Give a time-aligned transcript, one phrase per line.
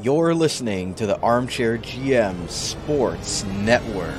[0.00, 4.14] You're listening to the Armchair GM Sports Network.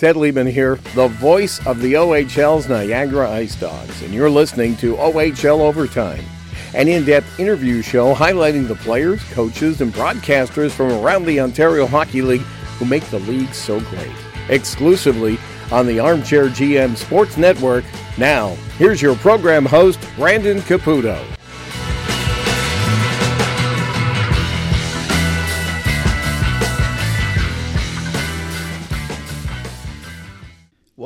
[0.00, 4.96] Ted Liebman here, the voice of the OHL's Niagara Ice Dogs, and you're listening to
[4.96, 6.24] OHL Overtime,
[6.72, 11.86] an in depth interview show highlighting the players, coaches, and broadcasters from around the Ontario
[11.86, 12.40] Hockey League
[12.78, 14.10] who make the league so great.
[14.48, 15.38] Exclusively
[15.70, 17.84] on the Armchair GM Sports Network.
[18.16, 21.22] Now, here's your program host, Brandon Caputo.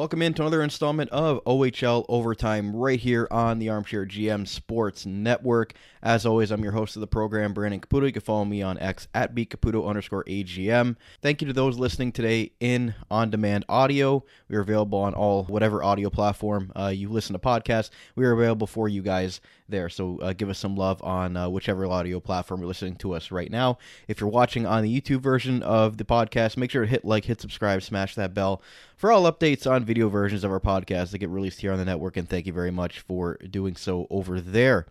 [0.05, 5.73] Welcome into another installment of OHL Overtime right here on the Armchair GM Sports Network.
[6.03, 8.05] As always, I'm your host of the program, Brandon Caputo.
[8.05, 10.97] You can follow me on X at bcaputo underscore AGM.
[11.23, 14.23] Thank you to those listening today in on-demand audio.
[14.51, 17.89] We are available on all whatever audio platform uh, you listen to podcasts.
[18.15, 19.89] We are available for you guys there.
[19.89, 23.31] So uh, give us some love on uh, whichever audio platform you're listening to us
[23.31, 23.79] right now.
[24.09, 27.25] If you're watching on the YouTube version of the podcast, make sure to hit like,
[27.25, 28.63] hit subscribe, smash that bell
[28.97, 31.85] for all updates on video versions of our podcast that get released here on the
[31.85, 32.17] network.
[32.17, 34.87] And thank you very much for doing so over there.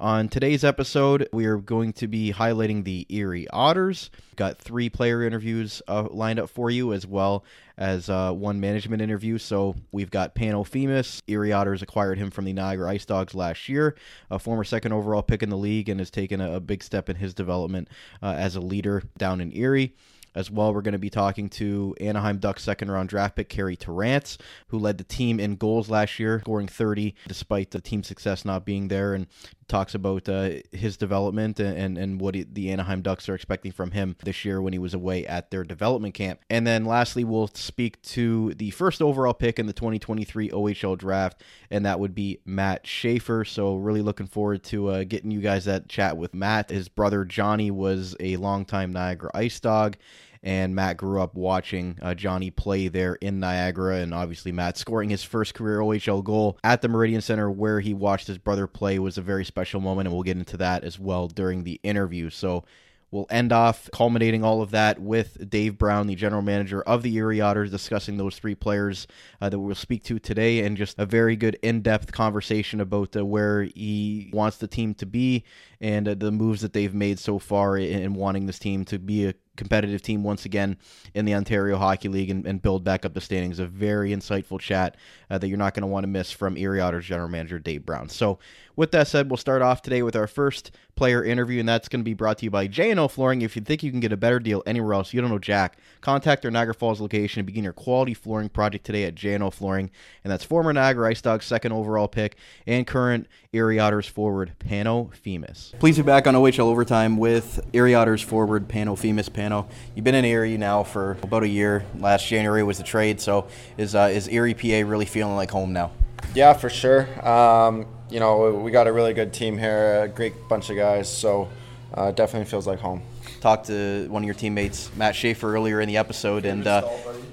[0.00, 4.10] On today's episode, we are going to be highlighting the Erie Otters.
[4.36, 7.44] Got three player interviews uh, lined up for you, as well
[7.76, 9.38] as uh, one management interview.
[9.38, 11.20] So we've got Pano Fimis.
[11.26, 13.96] Erie Otters acquired him from the Niagara Ice Dogs last year,
[14.30, 17.08] a former second overall pick in the league, and has taken a, a big step
[17.08, 17.88] in his development
[18.22, 19.96] uh, as a leader down in Erie.
[20.34, 23.74] As well, we're going to be talking to Anaheim Ducks second round draft pick Carey
[23.74, 24.38] Terrance,
[24.68, 28.64] who led the team in goals last year, scoring 30 despite the team success not
[28.64, 29.26] being there, and
[29.68, 33.92] talks about uh, his development and, and, what he, the Anaheim Ducks are expecting from
[33.92, 36.40] him this year when he was away at their development camp.
[36.50, 41.42] And then lastly, we'll speak to the first overall pick in the 2023 OHL draft,
[41.70, 43.44] and that would be Matt Schaefer.
[43.44, 46.70] So, really looking forward to uh, getting you guys that chat with Matt.
[46.70, 49.96] His brother Johnny was a longtime Niagara Ice Dog
[50.42, 55.10] and Matt grew up watching uh, Johnny play there in Niagara, and obviously Matt scoring
[55.10, 58.98] his first career OHL goal at the Meridian Center where he watched his brother play
[58.98, 62.30] was a very special moment, and we'll get into that as well during the interview.
[62.30, 62.64] So
[63.10, 67.16] We'll end off culminating all of that with Dave Brown, the general manager of the
[67.16, 69.06] Erie Otters, discussing those three players
[69.40, 73.16] uh, that we'll speak to today and just a very good in depth conversation about
[73.16, 75.44] uh, where he wants the team to be
[75.80, 78.98] and uh, the moves that they've made so far in, in wanting this team to
[78.98, 80.78] be a competitive team once again
[81.12, 83.58] in the Ontario Hockey League and, and build back up the standings.
[83.58, 84.96] A very insightful chat
[85.28, 87.84] uh, that you're not going to want to miss from Erie Otters general manager Dave
[87.84, 88.08] Brown.
[88.08, 88.38] So,
[88.78, 91.98] with that said, we'll start off today with our first player interview, and that's going
[91.98, 93.42] to be brought to you by J&O Flooring.
[93.42, 95.78] If you think you can get a better deal anywhere else, you don't know Jack,
[96.00, 99.90] contact our Niagara Falls location and begin your quality flooring project today at J&O Flooring.
[100.22, 102.36] And that's former Niagara Ice Dogs second overall pick
[102.68, 105.76] and current Erie Otters forward Pano Fimis.
[105.80, 109.28] Please be back on OHL Overtime with Erie Otters forward Pano Fimis.
[109.28, 111.84] Pano, you've been in Erie now for about a year.
[111.98, 115.72] Last January was the trade, so is uh, is Erie PA really feeling like home
[115.72, 115.90] now?
[116.34, 117.08] Yeah, for sure.
[117.26, 121.08] Um, you know, we got a really good team here, a great bunch of guys,
[121.12, 121.48] so
[121.94, 123.02] uh, definitely feels like home.
[123.40, 126.88] Talked to one of your teammates, Matt Schaefer, earlier in the episode, and uh,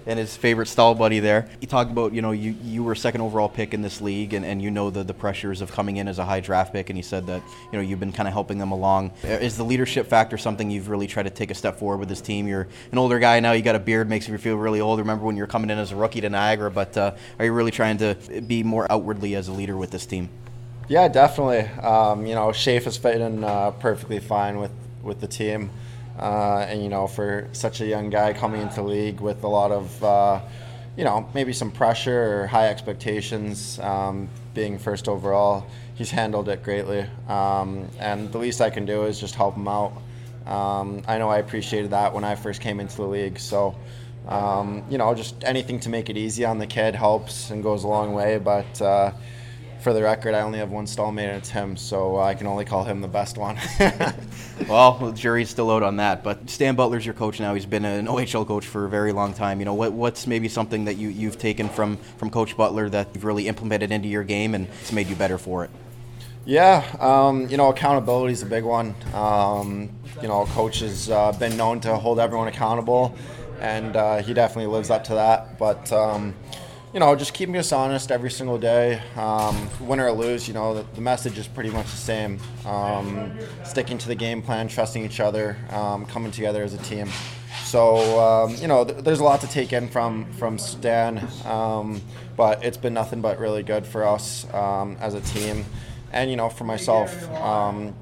[0.06, 1.48] and his favorite stall buddy there.
[1.60, 4.46] He talked about you know you you were second overall pick in this league, and,
[4.46, 6.98] and you know the the pressures of coming in as a high draft pick, and
[6.98, 7.42] he said that
[7.72, 9.12] you know you've been kind of helping them along.
[9.24, 12.22] Is the leadership factor something you've really tried to take a step forward with this
[12.22, 12.48] team?
[12.48, 13.54] You're an older guy now.
[13.54, 15.00] You got a beard, makes you feel really old.
[15.00, 17.72] Remember when you're coming in as a rookie to Niagara, but uh, are you really
[17.72, 18.16] trying to
[18.48, 20.30] be more outwardly as a leader with this team?
[20.88, 21.62] Yeah, definitely.
[21.82, 25.72] Um, you know, Shafe is fitting uh, perfectly fine with, with the team.
[26.20, 29.48] Uh, and, you know, for such a young guy coming into the league with a
[29.48, 30.40] lot of, uh,
[30.96, 35.66] you know, maybe some pressure or high expectations, um, being first overall,
[35.96, 37.06] he's handled it greatly.
[37.28, 39.94] Um, and the least I can do is just help him out.
[40.46, 43.40] Um, I know I appreciated that when I first came into the league.
[43.40, 43.76] So,
[44.28, 47.84] Um, you know, just anything to make it easy on the kid helps and goes
[47.84, 48.40] a long way.
[48.40, 49.12] But uh,
[49.86, 52.66] for the record, I only have one stallmate, and it's him, so I can only
[52.66, 53.56] call him the best one.
[54.68, 56.24] well, the jury's still out on that.
[56.24, 57.54] But Stan Butler's your coach now.
[57.54, 59.60] He's been an OHL coach for a very long time.
[59.60, 63.10] You know, what, what's maybe something that you, you've taken from, from Coach Butler that
[63.14, 65.70] you've really implemented into your game and it's made you better for it?
[66.46, 68.96] Yeah, um, you know, accountability is a big one.
[69.14, 73.16] Um, you know, coach has uh, been known to hold everyone accountable,
[73.60, 75.60] and uh, he definitely lives up to that.
[75.60, 76.34] But um,
[76.96, 79.02] you know, just keeping us honest every single day.
[79.18, 82.40] Um, win or lose, you know, the, the, message is pretty much the same.
[82.66, 87.10] Um, sticking to the game plan, trusting each other, um, coming together as a team.
[87.66, 92.02] So um, you know, th- there's a lot to take in from from Stan, um,
[92.38, 95.66] but it's been nothing but really good for us um, as a team.
[96.14, 97.14] And you know, for myself,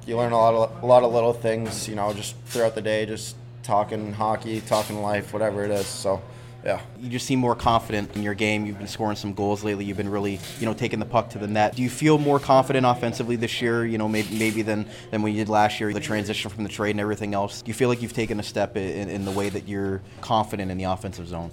[0.06, 1.88] you learn a lot of a lot of little things.
[1.88, 5.86] You know, just throughout the day, just talking hockey, talking life, whatever it is.
[5.86, 6.22] So
[6.64, 6.80] yeah.
[6.98, 8.64] You just seem more confident in your game.
[8.64, 9.84] You've been scoring some goals lately.
[9.84, 11.76] You've been really, you know, taking the puck to the net.
[11.76, 13.84] Do you feel more confident offensively this year?
[13.84, 15.92] You know, maybe maybe than than when you did last year.
[15.92, 17.60] The transition from the trade and everything else.
[17.60, 20.70] Do you feel like you've taken a step in, in the way that you're confident
[20.70, 21.50] in the offensive zone?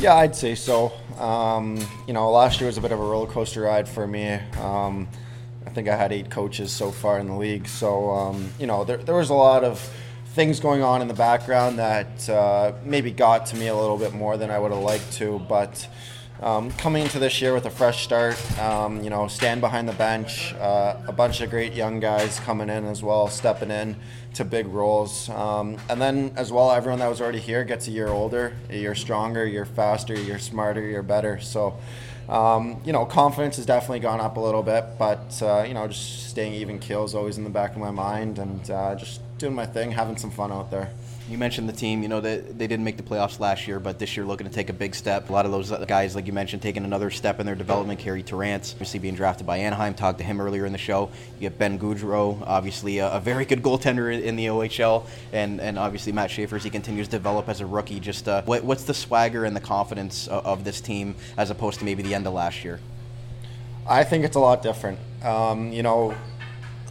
[0.00, 0.92] Yeah, I'd say so.
[1.18, 4.40] Um, you know, last year was a bit of a roller coaster ride for me.
[4.58, 5.06] Um,
[5.66, 7.68] I think I had eight coaches so far in the league.
[7.68, 9.86] So, um, you know, there, there was a lot of
[10.34, 14.12] things going on in the background that uh, maybe got to me a little bit
[14.12, 15.38] more than I would have liked to.
[15.48, 15.86] But
[16.42, 19.92] um, coming into this year with a fresh start, um, you know, stand behind the
[19.92, 23.94] bench, uh, a bunch of great young guys coming in as well, stepping in
[24.34, 25.28] to big roles.
[25.30, 28.96] Um, and then as well, everyone that was already here gets a year older, you're
[28.96, 31.38] stronger, you're faster, you're smarter, you're better.
[31.38, 31.78] So,
[32.28, 35.86] um, you know, confidence has definitely gone up a little bit, but, uh, you know,
[35.86, 39.20] just staying even keel is always in the back of my mind and uh, just
[39.44, 40.90] doing my thing, having some fun out there.
[41.28, 42.02] You mentioned the team.
[42.02, 44.52] You know they, they didn't make the playoffs last year, but this year looking to
[44.52, 45.28] take a big step.
[45.28, 47.98] A lot of those guys, like you mentioned, taking another step in their development.
[47.98, 49.92] Carey Terrance, obviously being drafted by Anaheim.
[49.94, 51.10] Talked to him earlier in the show.
[51.34, 55.78] You get Ben Gaudreau, obviously a, a very good goaltender in, the OHL, and and
[55.78, 58.00] obviously Matt Schaefer as he continues to develop as a rookie.
[58.00, 61.78] Just uh, what, what's the swagger and the confidence of, of, this team as opposed
[61.80, 62.80] to maybe the end of last year?
[63.86, 64.98] I think it's a lot different.
[65.22, 66.14] Um, you know,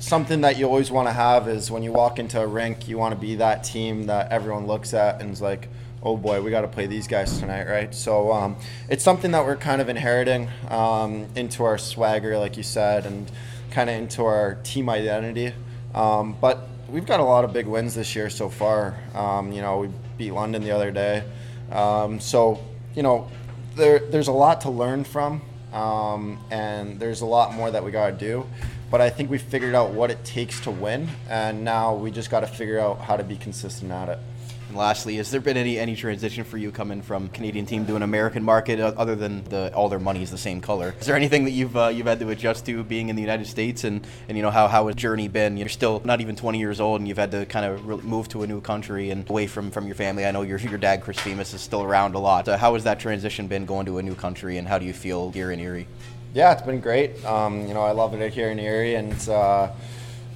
[0.04, 2.98] something that you always want to have is when you walk into a rink, you
[2.98, 5.70] want to be that team that everyone looks at and is like,
[6.04, 7.96] oh boy, we got to play these guys tonight, right?
[7.96, 8.58] So um,
[8.90, 13.32] it's something that we're kind of inheriting um, into our swagger, like you said, and
[13.72, 15.54] kind of into our team identity.
[15.96, 19.00] Um, but we've got a lot of big wins this year so far.
[19.16, 21.24] Um, you know, we beat London the other day.
[21.72, 22.62] Um, so,
[22.94, 23.30] you know,
[23.78, 25.42] there, there's a lot to learn from,
[25.72, 28.46] um, and there's a lot more that we got to do
[28.94, 32.30] but I think we figured out what it takes to win, and now we just
[32.30, 34.20] got to figure out how to be consistent at it.
[34.68, 37.96] And lastly, has there been any any transition for you coming from Canadian team to
[37.96, 40.94] an American market, uh, other than the all their money is the same color?
[41.00, 43.48] Is there anything that you've uh, you've had to adjust to being in the United
[43.48, 45.58] States, and, and you know how how has journey been?
[45.58, 48.30] You're still not even 20 years old, and you've had to kind of really move
[48.30, 50.24] to a new country and away from, from your family.
[50.24, 52.46] I know your your dad Chris Fimis is still around a lot.
[52.46, 54.94] So how has that transition been going to a new country, and how do you
[54.94, 55.88] feel here in Erie?
[56.34, 57.24] Yeah, it's been great.
[57.26, 59.72] Um, you know, I love it here in Erie, and uh,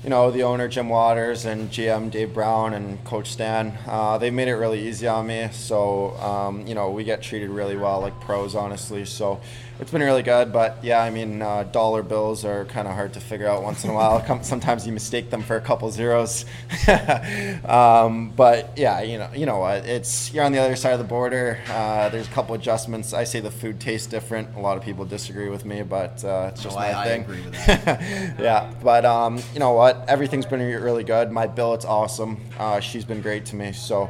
[0.03, 4.31] you know, the owner Jim Waters and GM Dave Brown and Coach Stan, uh, they
[4.31, 5.49] made it really easy on me.
[5.51, 9.05] So um, you know, we get treated really well, like pros, honestly.
[9.05, 9.39] So
[9.79, 10.51] it's been really good.
[10.51, 13.83] But yeah, I mean, uh, dollar bills are kind of hard to figure out once
[13.83, 14.43] in a while.
[14.43, 16.45] Sometimes you mistake them for a couple zeros.
[17.65, 19.85] um, but yeah, you know, you know what?
[19.85, 21.59] It's you're on the other side of the border.
[21.69, 23.13] Uh, there's a couple adjustments.
[23.13, 24.55] I say the food tastes different.
[24.55, 27.21] A lot of people disagree with me, but uh, it's just no, my I, thing.
[27.21, 28.39] I agree with that.
[28.39, 29.86] yeah, but um, you know what?
[29.87, 31.31] But everything's been really good.
[31.31, 32.41] My billet's awesome.
[32.59, 33.71] Uh, she's been great to me.
[33.71, 34.09] So,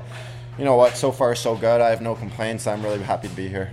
[0.57, 0.98] you know what?
[0.98, 1.81] So far, so good.
[1.81, 2.65] I have no complaints.
[2.65, 3.69] I'm really happy to be here.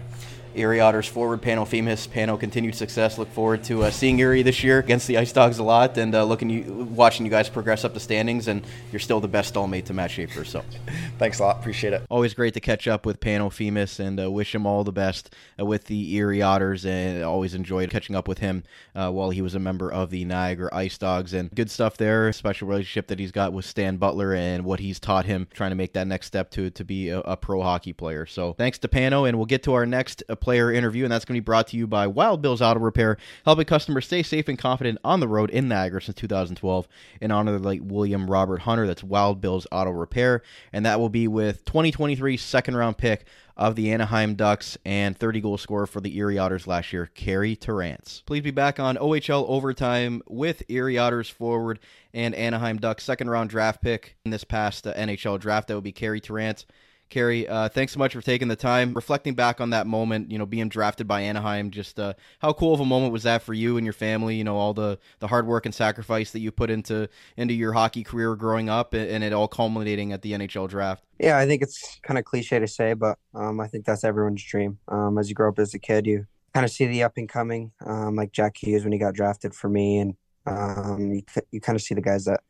[0.57, 2.09] Erie Otters forward, Pano Fimis.
[2.09, 3.19] Pano continued success.
[3.19, 6.15] Look forward to uh, seeing Erie this year against the Ice Dogs a lot, and
[6.15, 6.63] uh, looking you,
[6.95, 8.49] watching you guys progress up the standings.
[8.49, 10.45] And you're still the best stallmate to Matt Schaefer.
[10.45, 10.65] So,
[11.19, 11.59] thanks a lot.
[11.59, 12.03] Appreciate it.
[12.11, 15.35] Always great to catch up with Pano Fimis, and uh, wish him all the best
[15.59, 16.85] uh, with the Erie Otters.
[16.85, 20.25] And always enjoyed catching up with him uh, while he was a member of the
[20.25, 21.35] Niagara Ice Dogs.
[21.35, 22.33] And good stuff there.
[22.33, 25.77] Special relationship that he's got with Stan Butler and what he's taught him, trying to
[25.77, 28.27] make that next step to to be a, a pro hockey player.
[28.27, 31.37] So, thanks to Pano, and we'll get to our next player interview, and that's going
[31.37, 34.59] to be brought to you by Wild Bill's Auto Repair, helping customers stay safe and
[34.59, 36.87] confident on the road in Niagara since 2012.
[37.23, 41.01] In honor of the late William Robert Hunter, that's Wild Bill's Auto Repair, and that
[41.01, 43.25] will be with 2023 second round pick
[43.57, 47.57] of the Anaheim Ducks and 30 goal scorer for the Erie Otters last year, Carey
[47.57, 48.23] Terrance.
[48.27, 51.79] Please be back on OHL Overtime with Erie Otters forward
[52.13, 55.69] and Anaheim Ducks second round draft pick in this past uh, NHL draft.
[55.69, 56.67] That would be Carey Terrance.
[57.11, 58.93] Carey, uh, thanks so much for taking the time.
[58.95, 62.75] Reflecting back on that moment, you know, being drafted by Anaheim, just uh, how cool
[62.75, 64.37] of a moment was that for you and your family?
[64.37, 67.73] You know, all the, the hard work and sacrifice that you put into into your
[67.73, 71.05] hockey career growing up, and it all culminating at the NHL draft.
[71.21, 74.43] Yeah, I think it's kind of cliche to say, but um, I think that's everyone's
[74.43, 74.79] dream.
[74.89, 77.29] Um, as you grow up as a kid, you kind of see the up and
[77.29, 81.61] coming, um, like Jack Hughes when he got drafted for me, and um, you you
[81.61, 82.41] kind of see the guys that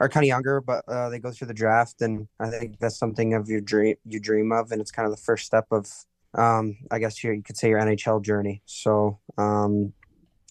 [0.00, 2.98] are kind of younger, but uh, they go through the draft, and I think that's
[2.98, 5.86] something of your dream you dream of, and it's kind of the first step of,
[6.34, 8.62] um, I guess you could say your NHL journey.
[8.64, 9.92] So, um,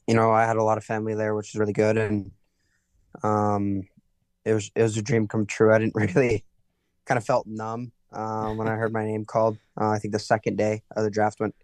[0.07, 2.31] you know, I had a lot of family there, which is really good, and
[3.23, 3.87] um,
[4.45, 5.73] it was it was a dream come true.
[5.73, 6.45] I didn't really
[7.05, 9.57] kind of felt numb um, when I heard my name called.
[9.81, 11.55] Uh, I think the second day of the draft went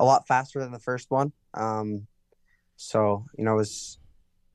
[0.00, 1.32] a lot faster than the first one.
[1.54, 2.08] Um,
[2.76, 3.98] so you know, it was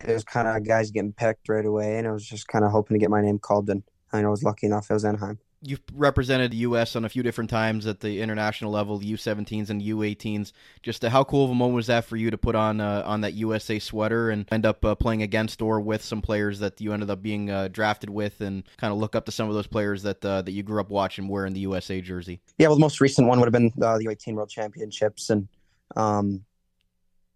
[0.08, 2.72] it was kind of guys getting picked right away, and I was just kind of
[2.72, 3.70] hoping to get my name called.
[3.70, 5.40] And I was lucky enough it was Anaheim.
[5.66, 6.94] You've represented the U.S.
[6.98, 10.52] on a few different times at the international level, the U17s and U18s.
[10.82, 13.02] Just uh, how cool of a moment was that for you to put on uh,
[13.06, 16.82] on that USA sweater and end up uh, playing against or with some players that
[16.82, 19.56] you ended up being uh, drafted with, and kind of look up to some of
[19.56, 22.42] those players that uh, that you grew up watching wearing the USA jersey.
[22.58, 25.48] Yeah, well, the most recent one would have been uh, the U18 World Championships, and
[25.96, 26.44] um,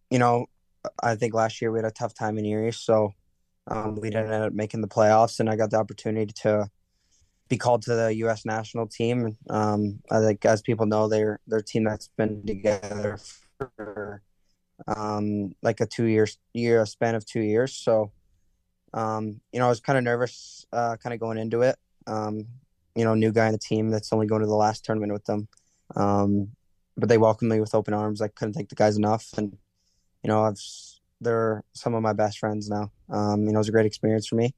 [0.09, 0.47] you know,
[1.01, 3.13] I think last year we had a tough time in Erie, so
[3.67, 6.69] um, we didn't end up making the playoffs, and I got the opportunity to
[7.49, 8.45] be called to the U.S.
[8.45, 9.37] national team.
[9.49, 13.19] Um, I think, as people know, they're they're team that's been together
[13.57, 14.21] for
[14.87, 17.75] um, like a two year year span of two years.
[17.75, 18.11] So,
[18.93, 21.77] um, you know, I was kind of nervous, uh, kind of going into it.
[22.05, 22.45] Um,
[22.95, 25.25] you know, new guy in the team that's only going to the last tournament with
[25.25, 25.47] them.
[25.95, 26.49] Um,
[26.95, 28.21] but they welcomed me with open arms.
[28.21, 29.57] I couldn't thank the guys enough, and
[30.27, 30.59] you know, I've
[31.21, 32.91] they're some of my best friends now.
[33.09, 34.53] Um, you know, it was a great experience for me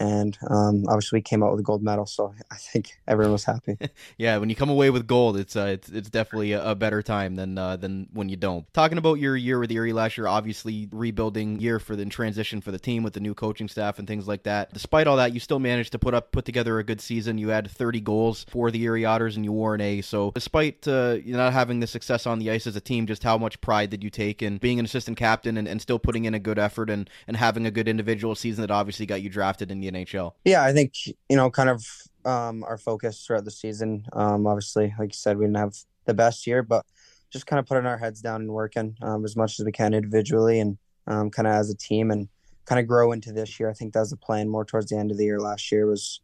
[0.00, 3.44] and um, obviously we came out with a gold medal, so I think everyone was
[3.44, 3.76] happy.
[4.18, 7.36] yeah, when you come away with gold, it's uh, it's it's definitely a, better time
[7.36, 8.72] than uh, than when you don't.
[8.74, 12.72] Talking about your year with Erie last year, obviously rebuilding year for the transition for
[12.72, 14.72] the team with the new coaching staff and things like that.
[14.72, 17.38] Despite all that, you still managed to put up put together a good season.
[17.38, 20.00] You had 30 goals for the Erie Otters, and you wore an A.
[20.00, 23.38] So despite uh, not having the success on the ice as a team, just how
[23.38, 26.34] much pride did you take in being an assistant captain and, and still putting in
[26.34, 29.70] a good effort and and having a good individual season that obviously got you drafted
[29.70, 30.32] in the NHL?
[30.44, 31.84] Yeah, I think you know, kind of
[32.24, 34.06] um, our focus throughout the season.
[34.12, 35.76] Um, obviously, like you said, we didn't have
[36.06, 36.84] the best year, but
[37.30, 39.94] just kind of putting our heads down and working um, as much as we can
[39.94, 42.28] individually and um, kind of as a team and
[42.64, 43.68] kind of grow into this year.
[43.68, 45.40] I think that was the plan more towards the end of the year.
[45.40, 46.20] Last year was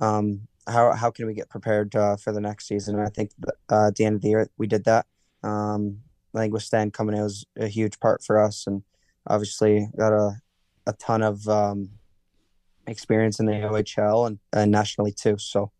[0.00, 2.96] um, how how can we get prepared uh, for the next season?
[2.96, 3.30] And I think
[3.70, 5.06] uh, at the end of the year we did that.
[5.42, 6.00] Um,
[6.34, 8.82] I think with Stan coming in was a huge part for us, and
[9.26, 10.40] obviously got a
[10.86, 11.90] a ton of um,
[12.88, 15.36] experience in the OHL and, and nationally too.
[15.38, 15.70] So,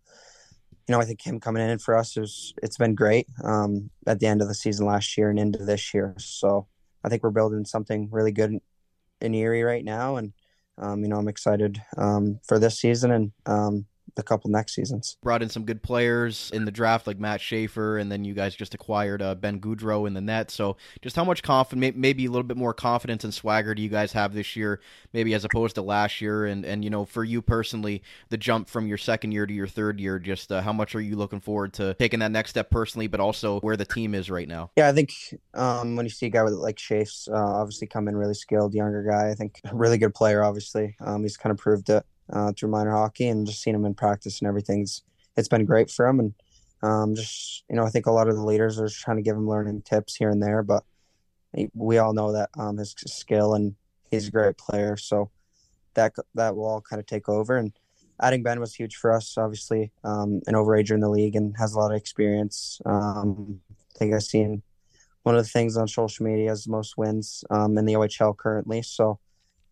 [0.86, 4.20] you know, I think him coming in for us is it's been great um, at
[4.20, 6.14] the end of the season last year and into this year.
[6.18, 6.66] So
[7.04, 8.60] I think we're building something really good in,
[9.20, 10.32] in Erie right now, and
[10.78, 15.16] um, you know, I'm excited um, for this season and um, the couple next seasons.
[15.22, 18.54] Brought in some good players in the draft, like Matt Schaefer, and then you guys
[18.54, 20.50] just acquired uh, Ben Gaudreau in the net.
[20.50, 23.88] So, just how much confidence, maybe a little bit more confidence and swagger do you
[23.88, 24.80] guys have this year,
[25.12, 26.46] maybe as opposed to last year?
[26.46, 29.66] And and you know, for you personally, the jump from your second year to your
[29.66, 32.70] third year, just uh, how much are you looking forward to taking that next step
[32.70, 34.70] personally, but also where the team is right now?
[34.76, 35.12] Yeah, I think
[35.54, 38.74] um, when you see a guy with like Schaef's, uh, obviously come in really skilled,
[38.74, 39.30] younger guy.
[39.30, 40.42] I think really good player.
[40.42, 43.84] Obviously, um, he's kind of proved it uh, through minor hockey and just seeing him
[43.84, 45.02] in practice and everything's
[45.36, 46.34] it's been great for him and
[46.82, 49.22] um, just you know I think a lot of the leaders are just trying to
[49.22, 50.84] give him learning tips here and there but
[51.74, 53.74] we all know that um, his skill and
[54.10, 54.96] he's a great player.
[54.96, 55.30] So
[55.94, 57.56] that that will all kind of take over.
[57.56, 57.72] And
[58.20, 61.74] adding Ben was huge for us obviously um, an overager in the league and has
[61.74, 62.80] a lot of experience.
[62.84, 64.62] Um, I think I've seen
[65.22, 68.36] one of the things on social media is the most wins um, in the OHL
[68.36, 68.82] currently.
[68.82, 69.18] So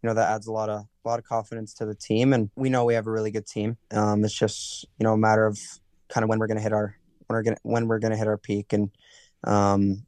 [0.07, 2.49] you know that adds a lot of a lot of confidence to the team, and
[2.55, 3.77] we know we have a really good team.
[3.91, 5.59] Um, it's just you know a matter of
[6.09, 6.97] kind of when we're going to hit our
[7.27, 8.89] when we're going when we're going to hit our peak, and
[9.43, 10.05] um,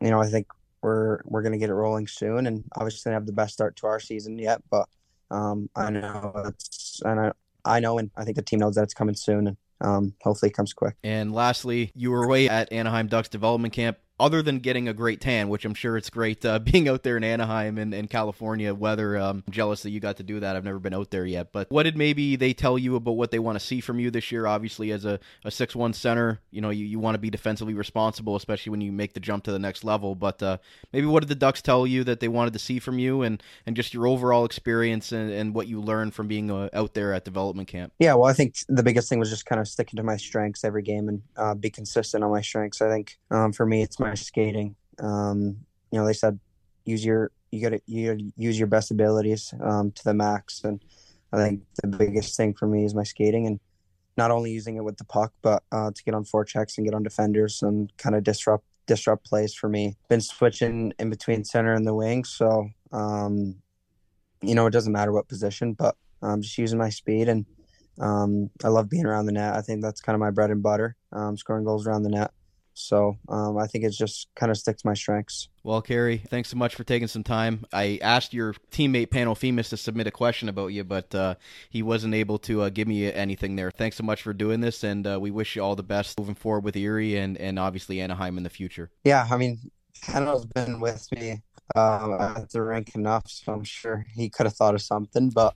[0.00, 0.48] you know I think
[0.82, 3.86] we're we're going to get it rolling soon, and obviously have the best start to
[3.86, 4.88] our season yet, but
[5.30, 7.32] um, I know it's and I
[7.64, 10.50] I know and I think the team knows that it's coming soon, and um, hopefully
[10.50, 10.96] it comes quick.
[11.04, 15.20] And lastly, you were away at Anaheim Ducks development camp other than getting a great
[15.20, 18.74] tan, which I'm sure it's great uh, being out there in Anaheim and, and California
[18.74, 19.16] weather.
[19.18, 20.56] Um, I'm jealous that you got to do that.
[20.56, 21.52] I've never been out there yet.
[21.52, 24.10] But what did maybe they tell you about what they want to see from you
[24.10, 24.46] this year?
[24.46, 28.36] Obviously, as a, a 6'1 center, you know, you, you want to be defensively responsible,
[28.36, 30.14] especially when you make the jump to the next level.
[30.14, 30.58] But uh,
[30.92, 33.42] maybe what did the Ducks tell you that they wanted to see from you and,
[33.66, 37.12] and just your overall experience and, and what you learned from being uh, out there
[37.12, 37.92] at development camp?
[37.98, 40.64] Yeah, well, I think the biggest thing was just kind of sticking to my strengths
[40.64, 42.80] every game and uh, be consistent on my strengths.
[42.80, 44.76] I think um, for me, it's my skating.
[45.02, 45.58] Um,
[45.90, 46.38] you know, they said
[46.84, 50.62] use your you got to you gotta use your best abilities um, to the max,
[50.64, 50.82] and
[51.32, 53.60] I think the biggest thing for me is my skating and
[54.16, 56.94] not only using it with the puck, but uh, to get on forechecks and get
[56.94, 59.96] on defenders and kind of disrupt disrupt plays for me.
[60.08, 63.56] Been switching in between center and the wing, so um,
[64.42, 67.44] you know it doesn't matter what position, but I'm just using my speed and
[68.00, 69.54] um, I love being around the net.
[69.54, 72.30] I think that's kind of my bread and butter, um, scoring goals around the net.
[72.78, 75.48] So um, I think it's just kind of sticks to my strengths.
[75.64, 77.64] Well, Carey, thanks so much for taking some time.
[77.72, 81.36] I asked your teammate Pano Fimis to submit a question about you, but uh,
[81.70, 83.70] he wasn't able to uh, give me anything there.
[83.70, 86.34] Thanks so much for doing this, and uh, we wish you all the best moving
[86.34, 88.90] forward with Erie and, and obviously Anaheim in the future.
[89.04, 89.70] Yeah, I mean,
[90.02, 91.42] Pano's been with me
[91.74, 95.54] um, at the rink enough, so I'm sure he could have thought of something, but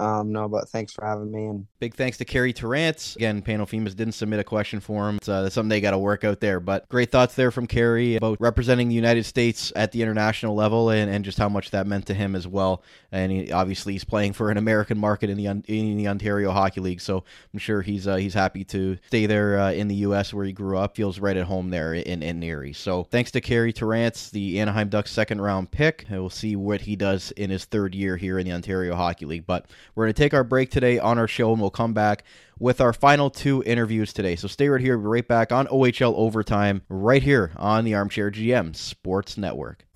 [0.00, 1.46] um, no, but thanks for having me.
[1.46, 3.16] And big thanks to Carey Terrance.
[3.16, 5.16] Again, Pano Fimis didn't submit a question for him.
[5.16, 6.58] It's uh, something they got to work out there.
[6.58, 10.90] But great thoughts there from Carey about representing the United States at the international level
[10.90, 12.82] and, and just how much that meant to him as well.
[13.12, 16.80] And he, obviously, he's playing for an American market in the in the Ontario Hockey
[16.80, 20.32] League, so I'm sure he's uh, he's happy to stay there uh, in the U.S.
[20.32, 20.96] where he grew up.
[20.96, 22.72] Feels right at home there in in Erie.
[22.72, 26.06] So thanks to Carey Terrance, the Anaheim Ducks second round pick.
[26.08, 29.26] And we'll see what he does in his third year here in the Ontario Hockey
[29.26, 29.46] League.
[29.46, 32.24] But we're going to take our break today on our show, and we'll come back
[32.58, 34.36] with our final two interviews today.
[34.36, 34.98] So stay right here.
[34.98, 39.86] We'll be right back on OHL Overtime, right here on the Armchair GM Sports Network.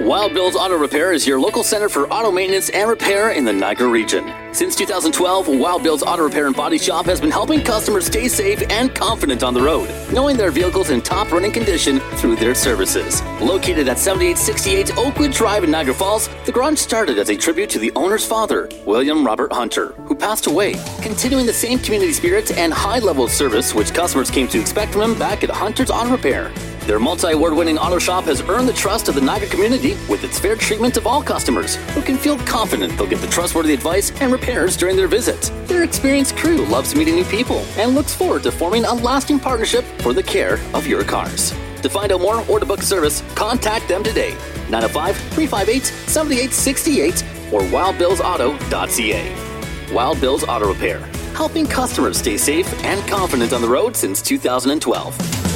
[0.00, 3.52] Wild Bill's Auto Repair is your local center for auto maintenance and repair in the
[3.52, 4.30] Niagara region.
[4.52, 8.62] Since 2012, Wild Bill's Auto Repair and Body Shop has been helping customers stay safe
[8.70, 13.22] and confident on the road, knowing their vehicles in top running condition through their services.
[13.40, 17.78] Located at 7868 Oakwood Drive in Niagara Falls, the garage started as a tribute to
[17.78, 22.72] the owner's father, William Robert Hunter, who passed away, continuing the same community spirit and
[22.72, 26.10] high level of service which customers came to expect from him back at Hunter's Auto
[26.10, 26.52] Repair.
[26.86, 30.22] Their multi award winning auto shop has earned the trust of the Niagara community with
[30.22, 34.12] its fair treatment of all customers who can feel confident they'll get the trustworthy advice
[34.20, 35.50] and repairs during their visit.
[35.66, 39.84] Their experienced crew loves meeting new people and looks forward to forming a lasting partnership
[40.00, 41.52] for the care of your cars.
[41.82, 44.36] To find out more or to book a service, contact them today.
[44.70, 49.92] 905 358 7868 or wildbillsauto.ca.
[49.92, 51.00] Wild Bill's Auto Repair,
[51.34, 55.55] helping customers stay safe and confident on the road since 2012.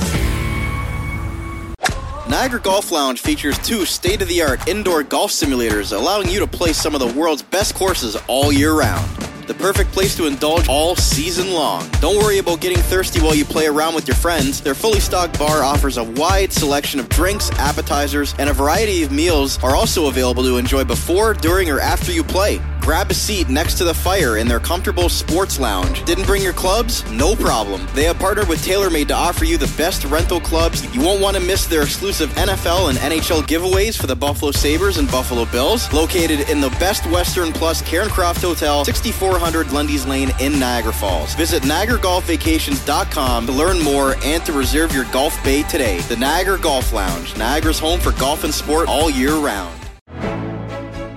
[2.30, 6.46] Niagara Golf Lounge features two state of the art indoor golf simulators, allowing you to
[6.46, 9.04] play some of the world's best courses all year round.
[9.48, 11.90] The perfect place to indulge all season long.
[12.00, 14.60] Don't worry about getting thirsty while you play around with your friends.
[14.60, 19.10] Their fully stocked bar offers a wide selection of drinks, appetizers, and a variety of
[19.10, 22.60] meals are also available to enjoy before, during, or after you play.
[22.80, 26.02] Grab a seat next to the fire in their comfortable sports lounge.
[26.04, 27.08] Didn't bring your clubs?
[27.10, 27.86] No problem.
[27.94, 30.92] They have partnered with TaylorMade to offer you the best rental clubs.
[30.94, 34.96] You won't want to miss their exclusive NFL and NHL giveaways for the Buffalo Sabres
[34.96, 35.92] and Buffalo Bills.
[35.92, 41.34] Located in the Best Western Plus Cairncroft Hotel, 6400 Lundy's Lane in Niagara Falls.
[41.34, 46.00] Visit NiagaraGolfVacations.com to learn more and to reserve your golf bay today.
[46.00, 49.76] The Niagara Golf Lounge, Niagara's home for golf and sport all year round.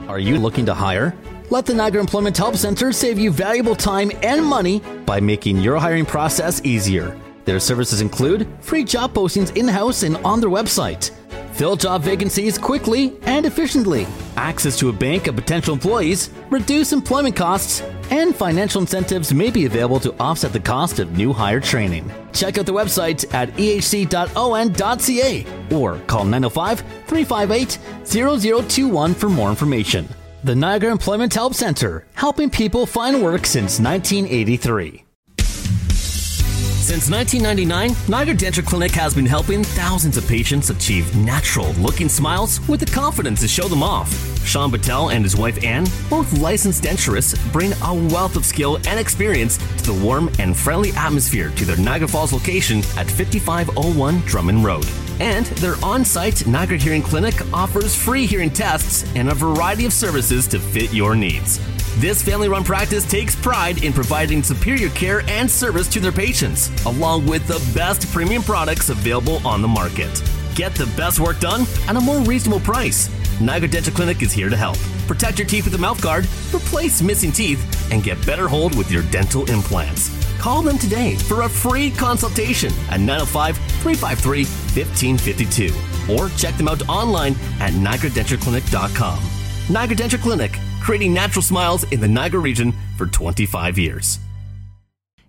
[0.09, 1.15] Are you looking to hire?
[1.53, 5.77] Let the Niagara Employment Help Center save you valuable time and money by making your
[5.77, 7.15] hiring process easier.
[7.45, 11.11] Their services include free job postings in house and on their website,
[11.51, 17.35] fill job vacancies quickly and efficiently, access to a bank of potential employees, reduce employment
[17.35, 22.11] costs, and financial incentives may be available to offset the cost of new hire training.
[22.33, 30.09] Check out the website at ehc.on.ca or call 905 358 0021 for more information.
[30.43, 35.05] The Niagara Employment Help Center, helping people find work since 1983.
[35.37, 42.59] Since 1999, Niagara Denture Clinic has been helping thousands of patients achieve natural looking smiles
[42.67, 44.13] with the confidence to show them off.
[44.45, 48.99] Sean Patel and his wife Anne, both licensed denturists, bring a wealth of skill and
[48.99, 54.65] experience to the warm and friendly atmosphere to their Niagara Falls location at 5501 Drummond
[54.65, 54.85] Road.
[55.19, 59.93] And their on site Niagara Hearing Clinic offers free hearing tests and a variety of
[59.93, 61.59] services to fit your needs.
[61.97, 66.71] This family run practice takes pride in providing superior care and service to their patients,
[66.85, 70.23] along with the best premium products available on the market.
[70.55, 73.09] Get the best work done at a more reasonable price.
[73.39, 74.77] Niagara Dental Clinic is here to help.
[75.07, 78.89] Protect your teeth with a mouth guard, replace missing teeth, and get better hold with
[78.89, 80.22] your dental implants.
[80.43, 86.81] Call them today for a free consultation at 905 353 1552 or check them out
[86.89, 89.23] online at NiagaraDentalClinic.com.
[89.69, 94.19] Niagara Dental Clinic, creating natural smiles in the Niagara region for 25 years.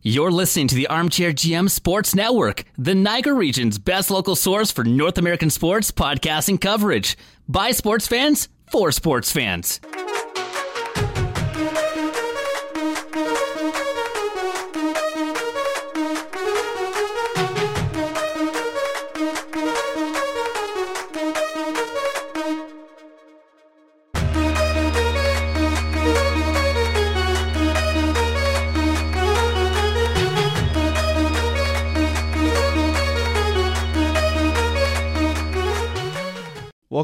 [0.03, 4.83] You're listening to the Armchair GM Sports Network, the Niagara region's best local source for
[4.83, 7.17] North American sports podcasting coverage.
[7.49, 9.79] By sports fans, for sports fans.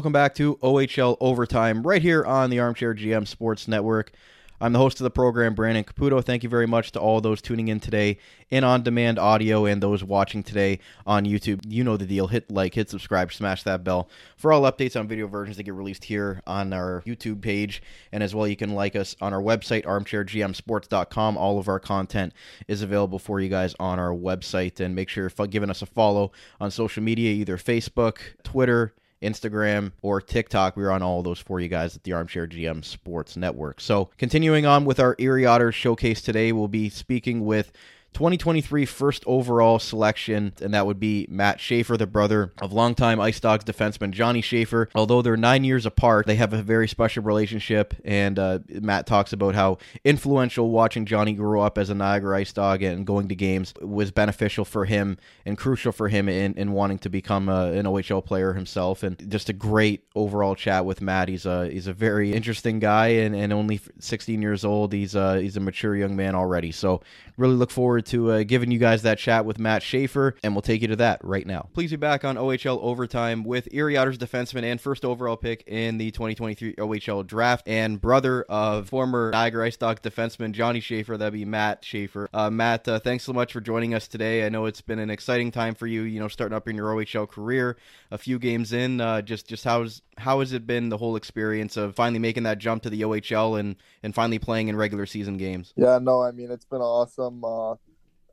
[0.01, 4.11] Welcome back to OHL Overtime right here on the Armchair GM Sports Network.
[4.59, 6.25] I'm the host of the program, Brandon Caputo.
[6.25, 8.17] Thank you very much to all those tuning in today
[8.49, 11.61] in on demand audio and those watching today on YouTube.
[11.67, 12.25] You know the deal.
[12.25, 15.75] Hit like, hit subscribe, smash that bell for all updates on video versions that get
[15.75, 17.83] released here on our YouTube page.
[18.11, 21.37] And as well, you can like us on our website, armchairgmsports.com.
[21.37, 22.33] All of our content
[22.67, 24.79] is available for you guys on our website.
[24.79, 29.91] And make sure you're giving us a follow on social media, either Facebook, Twitter, Instagram,
[30.01, 30.75] or TikTok.
[30.75, 33.79] We're on all those for you guys at the Armchair GM Sports Network.
[33.81, 37.71] So, continuing on with our Erie Otters showcase today, we'll be speaking with
[38.13, 43.39] 2023 first overall selection, and that would be Matt Schaefer, the brother of longtime Ice
[43.39, 44.89] Dogs defenseman Johnny Schaefer.
[44.93, 49.33] Although they're nine years apart, they have a very special relationship, and uh, Matt talks
[49.33, 53.35] about how influential watching Johnny grow up as a Niagara Ice Dog and going to
[53.35, 57.71] games was beneficial for him and crucial for him in, in wanting to become a,
[57.71, 59.03] an OHL player himself.
[59.03, 61.29] And just a great overall chat with Matt.
[61.29, 64.93] He's a he's a very interesting guy, and, and only 16 years old.
[64.93, 66.71] He's a, he's a mature young man already.
[66.71, 67.01] So
[67.37, 70.61] really look forward to uh, giving you guys that chat with Matt Schaefer, and we'll
[70.61, 71.69] take you to that right now.
[71.73, 75.97] Please be back on OHL Overtime with Erie Otters defenseman and first overall pick in
[75.97, 81.17] the 2023 OHL draft, and brother of former Niagara Ice Dogs defenseman Johnny Schaefer.
[81.17, 82.29] That'd be Matt Schaefer.
[82.33, 84.45] Uh, Matt, uh, thanks so much for joining us today.
[84.45, 86.03] I know it's been an exciting time for you.
[86.03, 87.77] You know, starting up in your OHL career,
[88.09, 89.01] a few games in.
[89.01, 92.57] Uh, just just how's how has it been the whole experience of finally making that
[92.57, 95.73] jump to the OHL and and finally playing in regular season games?
[95.75, 97.43] Yeah, no, I mean it's been awesome.
[97.43, 97.75] Uh,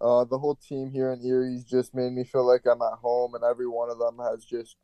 [0.00, 3.34] uh, the whole team here in Erie's just made me feel like I'm at home,
[3.34, 4.76] and every one of them has just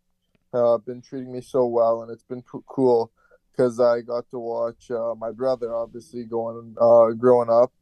[0.52, 3.12] uh, been treating me so well, and it's been p- cool
[3.50, 7.72] because I got to watch uh, my brother obviously going uh, growing up.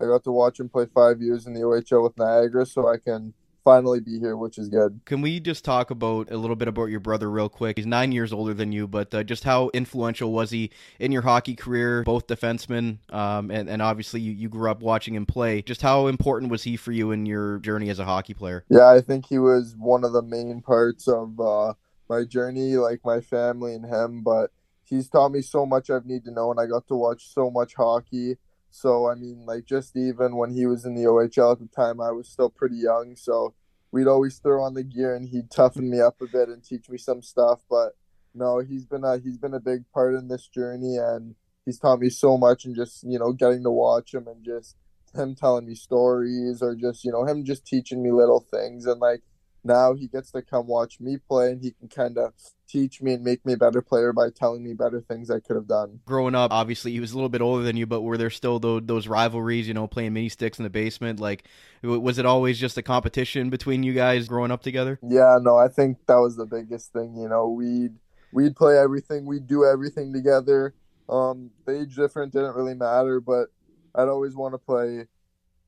[0.00, 2.98] I got to watch him play five years in the OHL with Niagara, so I
[2.98, 3.32] can
[3.64, 5.00] finally be here, which is good.
[5.04, 7.76] Can we just talk about a little bit about your brother real quick?
[7.76, 11.22] He's nine years older than you, but uh, just how influential was he in your
[11.22, 12.02] hockey career?
[12.02, 15.62] Both defensemen, um, and, and obviously you, you grew up watching him play.
[15.62, 18.64] Just how important was he for you in your journey as a hockey player?
[18.68, 21.74] Yeah, I think he was one of the main parts of uh,
[22.08, 24.22] my journey, like my family and him.
[24.22, 24.50] But
[24.84, 27.50] he's taught me so much I've need to know, and I got to watch so
[27.50, 28.36] much hockey.
[28.72, 32.00] So I mean, like just even when he was in the OHL at the time,
[32.00, 33.14] I was still pretty young.
[33.16, 33.54] So
[33.92, 36.88] we'd always throw on the gear, and he'd toughen me up a bit and teach
[36.88, 37.60] me some stuff.
[37.68, 37.92] But
[38.34, 41.34] no, he's been a he's been a big part in this journey, and
[41.66, 42.64] he's taught me so much.
[42.64, 44.76] And just you know, getting to watch him and just
[45.14, 49.00] him telling me stories, or just you know, him just teaching me little things, and
[49.00, 49.22] like
[49.64, 52.32] now he gets to come watch me play and he can kind of
[52.68, 55.56] teach me and make me a better player by telling me better things I could
[55.56, 56.00] have done.
[56.06, 58.58] Growing up, obviously he was a little bit older than you, but were there still
[58.58, 61.20] those, those rivalries, you know, playing mini sticks in the basement?
[61.20, 61.44] Like,
[61.82, 64.98] was it always just a competition between you guys growing up together?
[65.02, 67.16] Yeah, no, I think that was the biggest thing.
[67.16, 67.94] You know, we'd
[68.32, 70.74] we'd play everything, we'd do everything together.
[71.08, 73.48] Um, the age difference didn't really matter, but
[73.94, 75.06] I'd always want to play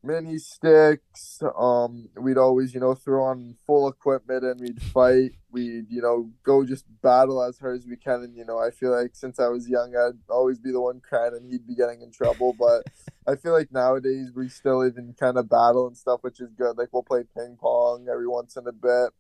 [0.05, 1.41] mini sticks.
[1.59, 5.33] Um, we'd always, you know, throw on full equipment and we'd fight.
[5.51, 8.23] We'd, you know, go just battle as hard as we can.
[8.23, 11.01] And, you know, I feel like since I was young, I'd always be the one
[11.01, 12.55] crying and he'd be getting in trouble.
[12.59, 12.85] But
[13.27, 16.77] I feel like nowadays we still even kind of battle and stuff, which is good.
[16.77, 19.11] Like we'll play ping pong every once in a bit.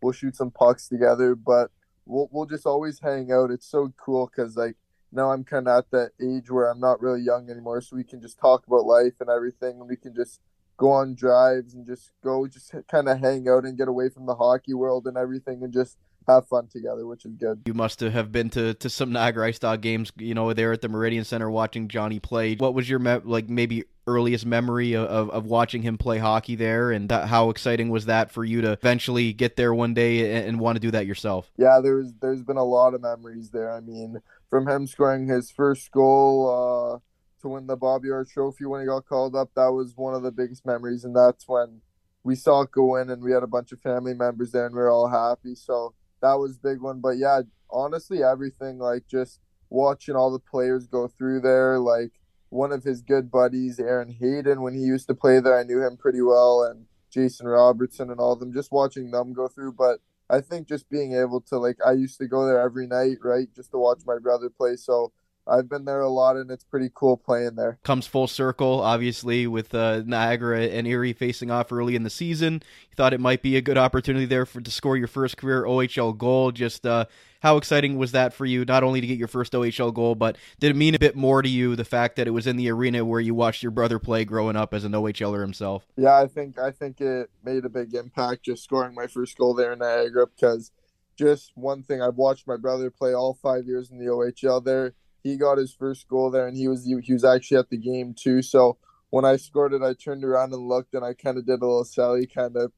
[0.00, 1.70] We'll shoot some pucks together, but
[2.06, 3.50] we'll, we'll just always hang out.
[3.50, 4.76] It's so cool because, like,
[5.12, 8.04] now I'm kind of at that age where I'm not really young anymore, so we
[8.04, 10.40] can just talk about life and everything, and we can just
[10.76, 14.26] go on drives and just go, just kind of hang out and get away from
[14.26, 15.96] the hockey world and everything, and just
[16.28, 17.62] have fun together, which is good.
[17.66, 20.82] You must have been to, to some Niagara Ice Dog games, you know, there at
[20.82, 22.54] the Meridian Center watching Johnny play.
[22.54, 26.90] What was your me- like maybe earliest memory of, of watching him play hockey there,
[26.92, 30.48] and that, how exciting was that for you to eventually get there one day and,
[30.48, 31.50] and want to do that yourself?
[31.56, 33.72] Yeah, there's there's been a lot of memories there.
[33.72, 36.98] I mean, from him scoring his first goal uh,
[37.40, 40.22] to win the Bobby Orr Trophy when he got called up, that was one of
[40.22, 41.80] the biggest memories, and that's when
[42.24, 44.74] we saw it go in, and we had a bunch of family members there, and
[44.74, 45.54] we were all happy.
[45.54, 47.00] So that was big one.
[47.00, 52.12] But yeah, honestly, everything like just watching all the players go through there, like
[52.48, 55.82] one of his good buddies, Aaron Haydon, when he used to play there, I knew
[55.82, 59.72] him pretty well, and Jason Robertson and all of them, just watching them go through.
[59.72, 63.16] But I think just being able to like, I used to go there every night,
[63.22, 64.76] right, just to watch my brother play.
[64.76, 65.12] So
[65.48, 67.78] I've been there a lot, and it's pretty cool playing there.
[67.82, 72.54] Comes full circle, obviously, with uh, Niagara and Erie facing off early in the season.
[72.54, 75.64] You thought it might be a good opportunity there for to score your first career
[75.64, 76.52] OHL goal.
[76.52, 77.06] Just uh,
[77.40, 78.64] how exciting was that for you?
[78.64, 81.42] Not only to get your first OHL goal, but did it mean a bit more
[81.42, 83.98] to you the fact that it was in the arena where you watched your brother
[83.98, 85.86] play growing up as an OHLer himself?
[85.96, 89.54] Yeah, I think I think it made a big impact just scoring my first goal
[89.54, 90.72] there in Niagara because
[91.16, 94.94] just one thing I've watched my brother play all five years in the OHL there
[95.22, 98.14] he got his first goal there, and he was he was actually at the game
[98.14, 98.42] too.
[98.42, 98.78] So
[99.10, 101.66] when I scored it, I turned around and looked, and I kind of did a
[101.66, 102.72] little sally kind of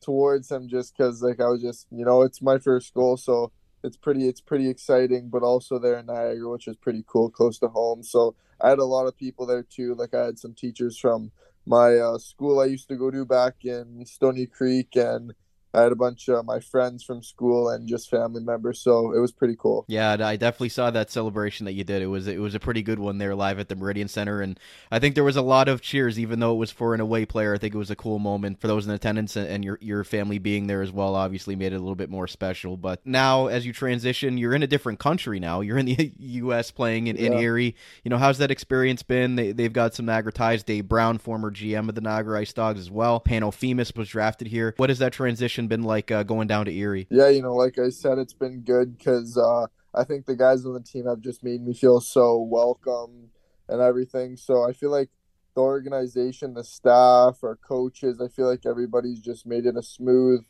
[0.00, 3.52] towards him just because like I was just you know it's my first goal, so
[3.84, 7.58] it's pretty it's pretty exciting, but also there in Niagara, which is pretty cool, close
[7.58, 8.02] to home.
[8.02, 9.94] So I had a lot of people there too.
[9.94, 11.30] Like I had some teachers from
[11.66, 15.34] my uh, school I used to go to back in Stoney Creek and
[15.74, 19.18] I had a bunch of my friends from school and just family members, so it
[19.18, 19.84] was pretty cool.
[19.88, 22.00] Yeah, I definitely saw that celebration that you did.
[22.00, 24.58] It was it was a pretty good one there live at the Meridian Center, and
[24.90, 27.26] I think there was a lot of cheers, even though it was for an away
[27.26, 27.54] player.
[27.54, 30.38] I think it was a cool moment for those in attendance, and your your family
[30.38, 31.16] being there as well.
[31.16, 32.76] Obviously, made it a little bit more special.
[32.76, 35.60] But now, as you transition, you're in a different country now.
[35.60, 36.70] You're in the U.S.
[36.70, 37.26] playing in, yeah.
[37.26, 37.74] in Erie.
[38.04, 39.36] You know, how's that experience been?
[39.36, 40.62] They, they've got some Niagara ties.
[40.62, 43.20] Dave Brown, former GM of the Niagara Ice Dogs, as well.
[43.20, 44.74] Pano Fimis was drafted here.
[44.76, 45.63] What has that transition?
[45.68, 47.06] Been like uh, going down to Erie?
[47.10, 50.64] Yeah, you know, like I said, it's been good because uh, I think the guys
[50.64, 53.30] on the team have just made me feel so welcome
[53.68, 54.36] and everything.
[54.36, 55.10] So I feel like
[55.54, 60.44] the organization, the staff, our coaches, I feel like everybody's just made it a smooth,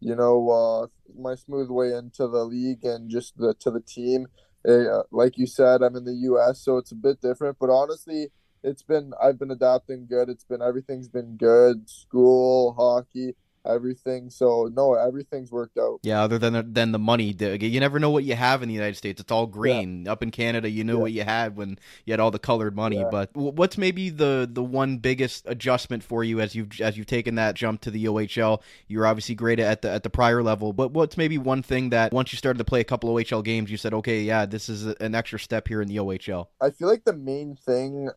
[0.00, 0.86] you know, uh,
[1.18, 4.26] my smooth way into the league and just the, to the team.
[4.68, 7.56] Uh, like you said, I'm in the U.S., so it's a bit different.
[7.58, 8.28] But honestly,
[8.62, 10.28] it's been I've been adapting good.
[10.28, 11.88] It's been everything's been good.
[11.88, 13.34] School, hockey,
[13.66, 14.30] everything.
[14.30, 16.00] So no, everything's worked out.
[16.02, 18.96] Yeah, other than than the money, you never know what you have in the United
[18.96, 19.20] States.
[19.20, 20.04] It's all green.
[20.04, 20.12] Yeah.
[20.12, 21.00] Up in Canada, you knew yeah.
[21.00, 22.98] what you had when you had all the colored money.
[22.98, 23.08] Yeah.
[23.10, 27.36] But what's maybe the the one biggest adjustment for you as you've as you've taken
[27.36, 28.62] that jump to the OHL?
[28.88, 32.12] You're obviously great at the at the prior level, but what's maybe one thing that
[32.12, 34.86] once you started to play a couple OHL games, you said, okay, yeah, this is
[34.86, 36.46] an extra step here in the OHL.
[36.60, 38.10] I feel like the main thing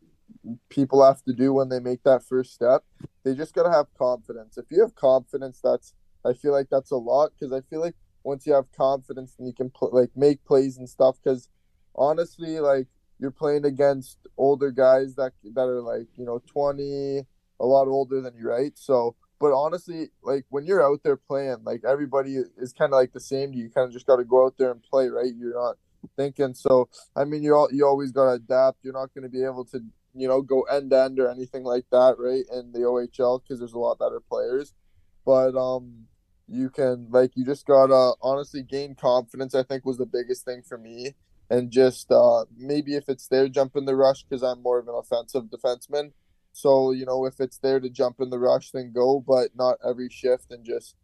[0.69, 2.83] people have to do when they make that first step.
[3.23, 4.57] They just got to have confidence.
[4.57, 5.93] If you have confidence, that's
[6.25, 9.47] I feel like that's a lot because I feel like once you have confidence, then
[9.47, 11.17] you can pl- like make plays and stuff.
[11.23, 11.49] Because
[11.95, 12.87] honestly, like
[13.19, 17.25] you're playing against older guys that that are like you know 20,
[17.59, 18.71] a lot older than you, right?
[18.75, 23.13] So, but honestly, like when you're out there playing, like everybody is kind of like
[23.13, 23.53] the same.
[23.53, 25.31] You kind of just got to go out there and play, right?
[25.35, 25.77] You're not
[26.17, 26.53] thinking.
[26.53, 28.83] So, I mean, you all you always got to adapt.
[28.83, 29.81] You're not going to be able to
[30.13, 32.43] you know, go end to end or anything like that, right?
[32.51, 34.73] In the OHL because there's a lot better players,
[35.25, 36.05] but um,
[36.47, 39.55] you can like you just gotta honestly gain confidence.
[39.55, 41.15] I think was the biggest thing for me,
[41.49, 44.87] and just uh, maybe if it's there, jump in the rush because I'm more of
[44.87, 46.11] an offensive defenseman.
[46.51, 49.77] So you know, if it's there to jump in the rush, then go, but not
[49.87, 50.95] every shift, and just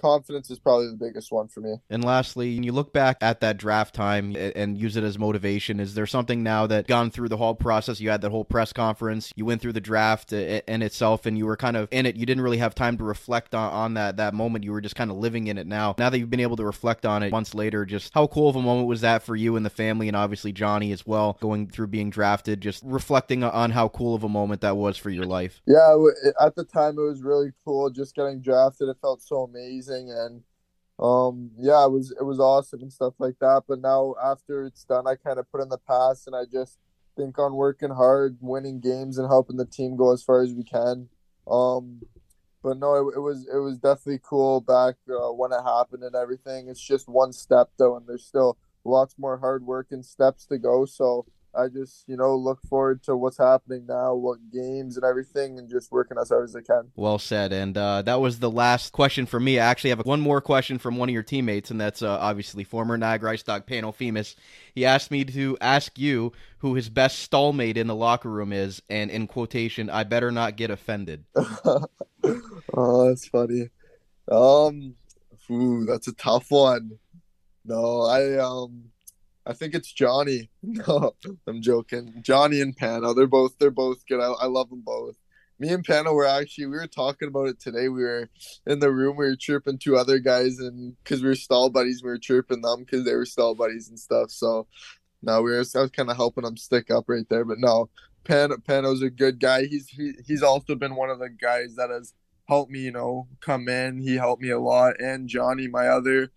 [0.00, 1.76] confidence is probably the biggest one for me.
[1.88, 5.80] And lastly, when you look back at that draft time and use it as motivation,
[5.80, 8.00] is there something now that gone through the whole process?
[8.00, 11.36] You had that whole press conference, you went through the draft uh, in itself, and
[11.36, 12.16] you were kind of in it.
[12.16, 14.64] You didn't really have time to reflect on, on that that moment.
[14.64, 15.94] You were just kind of living in it now.
[15.98, 18.56] Now that you've been able to reflect on it months later, just how cool of
[18.56, 21.68] a moment was that for you and the family, and obviously Johnny as well, going
[21.68, 25.26] through being drafted, just reflecting on how cool of a moment that was for your
[25.26, 25.60] life.
[25.66, 25.96] Yeah,
[26.40, 27.90] at the time it was really cool.
[27.90, 30.10] Just getting drafted, it felt so amazing amazing.
[30.10, 30.42] And
[30.98, 33.62] um yeah it was it was awesome and stuff like that.
[33.68, 36.78] But now after it's done i kind of put in the past and i just
[37.16, 40.64] think on working hard winning games and helping the team go as far as we
[40.64, 41.08] can.
[41.50, 42.02] Um
[42.62, 46.14] but no it, it was it was definitely cool back uh, when it happened and
[46.14, 46.68] everything.
[46.68, 50.58] It's just one step though and there's still lots more hard work and steps to
[50.58, 50.84] go.
[50.84, 55.58] So I just, you know, look forward to what's happening now, what games and everything,
[55.58, 56.90] and just working as hard as I can.
[56.96, 57.52] Well said.
[57.52, 59.58] And uh, that was the last question for me.
[59.58, 62.64] I actually have one more question from one of your teammates, and that's uh, obviously
[62.64, 64.36] former Niagara Ice Dog Pano Fimis.
[64.74, 68.80] He asked me to ask you who his best stallmate in the locker room is,
[68.88, 71.24] and in quotation, I better not get offended.
[71.34, 73.70] oh, that's funny.
[74.30, 74.94] Um,
[75.50, 76.98] ooh, that's a tough one.
[77.64, 78.84] No, I um
[79.46, 80.50] I think it's Johnny.
[80.62, 81.14] No,
[81.46, 82.14] I'm joking.
[82.22, 84.20] Johnny and Pano, they're both they're both good.
[84.20, 85.16] I, I love them both.
[85.58, 87.88] Me and Pano were actually we were talking about it today.
[87.88, 88.30] We were
[88.66, 89.16] in the room.
[89.16, 92.62] We were chirping two other guys, and because we were stall buddies, we were chirping
[92.62, 94.30] them because they were stall buddies and stuff.
[94.30, 94.66] So,
[95.22, 95.58] no, we were.
[95.58, 97.44] I was kind of helping them stick up right there.
[97.44, 97.90] But no,
[98.24, 99.66] Pan Pano's a good guy.
[99.66, 102.14] He's he, he's also been one of the guys that has
[102.48, 102.80] helped me.
[102.80, 103.98] You know, come in.
[103.98, 106.30] He helped me a lot, and Johnny, my other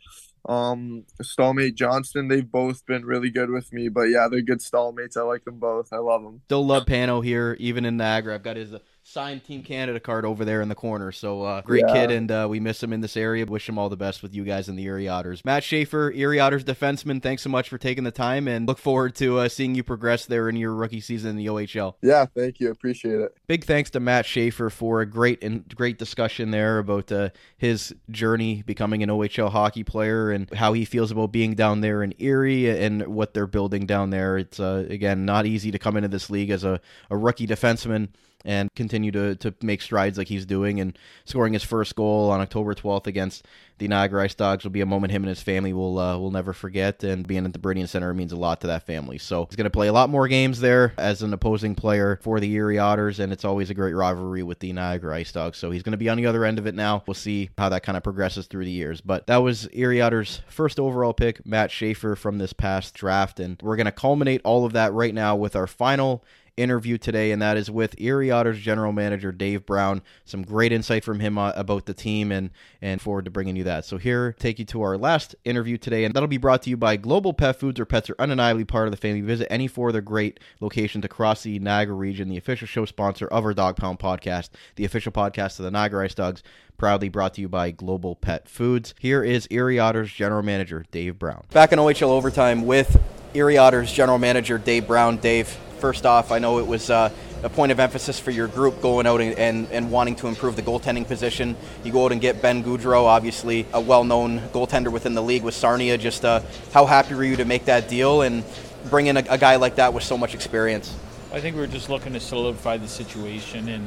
[0.45, 2.27] um stallmate Johnston.
[2.27, 5.17] They've both been really good with me, but yeah, they're good stallmates.
[5.17, 5.93] I like them both.
[5.93, 6.41] I love them.
[6.45, 8.35] Still love Pano here, even in Niagara.
[8.35, 11.11] I've got his signed Team Canada card over there in the corner.
[11.11, 11.93] So uh, great yeah.
[11.93, 13.45] kid, and uh, we miss him in this area.
[13.45, 15.43] Wish him all the best with you guys in the Erie Otters.
[15.43, 17.21] Matt Schaefer, Erie Otters defenseman.
[17.21, 20.25] Thanks so much for taking the time, and look forward to uh, seeing you progress
[20.25, 21.95] there in your rookie season in the OHL.
[22.01, 22.71] Yeah, thank you.
[22.71, 23.35] Appreciate it.
[23.47, 27.93] Big thanks to Matt Schaefer for a great and great discussion there about uh, his
[28.09, 32.13] journey becoming an OHL hockey player and how he feels about being down there in
[32.19, 34.37] Erie and what they're building down there.
[34.37, 38.09] It's uh, again not easy to come into this league as a, a rookie defenseman
[38.45, 42.41] and continue to, to make strides like he's doing and scoring his first goal on
[42.41, 43.45] October 12th against
[43.79, 46.31] the Niagara Ice Dogs will be a moment him and his family will uh, will
[46.31, 49.17] never forget and being at the Meridian Center means a lot to that family.
[49.17, 52.39] So he's going to play a lot more games there as an opposing player for
[52.39, 55.57] the Erie Otters and it's always a great rivalry with the Niagara Ice Dogs.
[55.57, 57.03] So he's going to be on the other end of it now.
[57.07, 59.01] We'll see how that kind of progresses through the years.
[59.01, 63.59] But that was Erie Otters first overall pick, Matt Schaefer from this past draft and
[63.61, 66.23] we're going to culminate all of that right now with our final
[66.57, 70.01] interview today, and that is with Erie Otters general manager Dave Brown.
[70.25, 73.63] Some great insight from him uh, about the team, and and forward to bringing you
[73.65, 73.85] that.
[73.85, 76.77] So here, take you to our last interview today, and that'll be brought to you
[76.77, 77.79] by Global Pet Foods.
[77.79, 79.21] Where pets are undeniably part of the family.
[79.21, 82.29] Visit any four of their great locations across the Niagara region.
[82.29, 86.05] The official show sponsor of our Dog Pound podcast, the official podcast of the Niagara
[86.05, 86.43] Ice Dogs
[86.77, 88.93] proudly brought to you by Global Pet Foods.
[88.99, 91.45] Here is Erie Otters General Manager Dave Brown.
[91.51, 92.99] Back in OHL overtime with
[93.33, 95.17] Erie Otters General Manager Dave Brown.
[95.17, 97.09] Dave, first off, I know it was uh,
[97.43, 100.55] a point of emphasis for your group going out and, and, and, wanting to improve
[100.55, 101.57] the goaltending position.
[101.83, 105.53] You go out and get Ben Gaudreau, obviously a well-known goaltender within the league with
[105.53, 105.97] Sarnia.
[105.97, 106.39] Just uh,
[106.71, 108.45] how happy were you to make that deal and
[108.89, 110.95] bring in a, a, guy like that with so much experience?
[111.33, 113.85] I think we were just looking to solidify the situation, and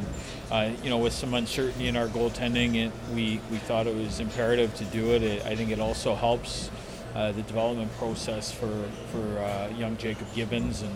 [0.51, 4.21] uh, you know, with some uncertainty in our goaltending, it, we we thought it was
[4.21, 5.23] imperative to do it.
[5.23, 6.71] it I think it also helps.
[7.15, 8.69] Uh, the development process for
[9.11, 10.93] for uh, young Jacob Gibbons, and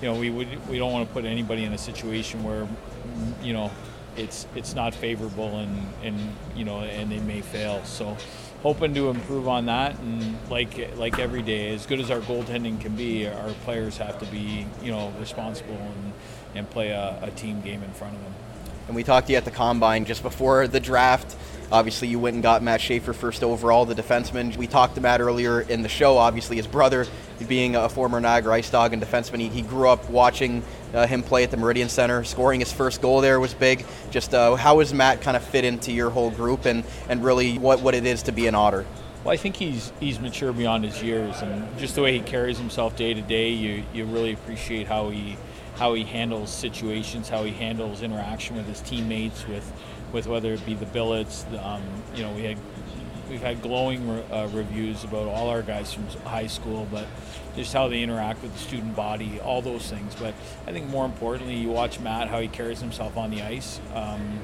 [0.00, 2.66] you know we would we don't want to put anybody in a situation where
[3.42, 3.70] you know
[4.16, 6.18] it's it's not favorable and and
[6.56, 7.84] you know and they may fail.
[7.84, 8.16] So
[8.62, 12.80] hoping to improve on that and like like every day, as good as our goaltending
[12.80, 16.12] can be, our players have to be you know responsible and
[16.54, 18.34] and play a, a team game in front of them.
[18.88, 21.36] And we talked to you at the combine just before the draft
[21.72, 24.56] Obviously, you went and got Matt Schaefer first overall, the defenseman.
[24.56, 26.18] We talked to Matt earlier in the show.
[26.18, 27.06] Obviously, his brother,
[27.46, 31.22] being a former Niagara Ice Dog and defenseman, he, he grew up watching uh, him
[31.22, 32.24] play at the Meridian Center.
[32.24, 33.84] Scoring his first goal there was big.
[34.10, 37.56] Just uh, how has Matt kind of fit into your whole group and, and really
[37.58, 38.84] what, what it is to be an Otter?
[39.22, 42.56] Well, I think he's he's mature beyond his years, and just the way he carries
[42.56, 45.36] himself day to day, you you really appreciate how he
[45.76, 49.70] how he handles situations, how he handles interaction with his teammates, with
[50.12, 51.44] with whether it be the billets.
[51.62, 51.82] Um,
[52.14, 52.58] you know, we had
[53.28, 57.06] we've had glowing re- uh, reviews about all our guys from high school, but
[57.56, 60.14] just how they interact with the student body, all those things.
[60.16, 60.34] But
[60.66, 63.80] I think more importantly, you watch Matt how he carries himself on the ice.
[63.94, 64.40] Um,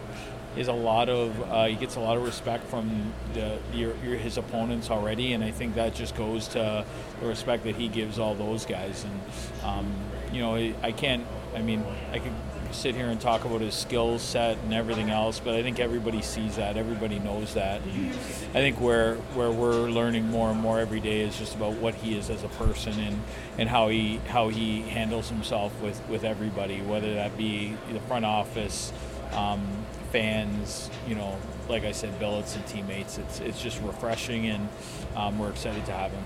[0.57, 4.17] is a lot of uh, he gets a lot of respect from the, your, your,
[4.17, 6.85] his opponents already, and I think that just goes to
[7.21, 9.05] the respect that he gives all those guys.
[9.05, 9.21] And
[9.65, 9.95] um,
[10.33, 11.27] you know, I can't.
[11.55, 12.33] I mean, I could
[12.73, 16.23] sit here and talk about his skill set and everything else, but I think everybody
[16.23, 17.83] sees that, everybody knows that.
[17.83, 18.11] And
[18.51, 21.95] I think where where we're learning more and more every day is just about what
[21.95, 23.21] he is as a person and,
[23.59, 28.25] and how he how he handles himself with, with everybody, whether that be the front
[28.25, 28.93] office,
[29.33, 29.67] um,
[30.11, 31.37] fans, you know,
[31.69, 33.19] like I said, billets and teammates.
[33.19, 34.69] It's it's just refreshing, and
[35.17, 36.25] um, we're excited to have him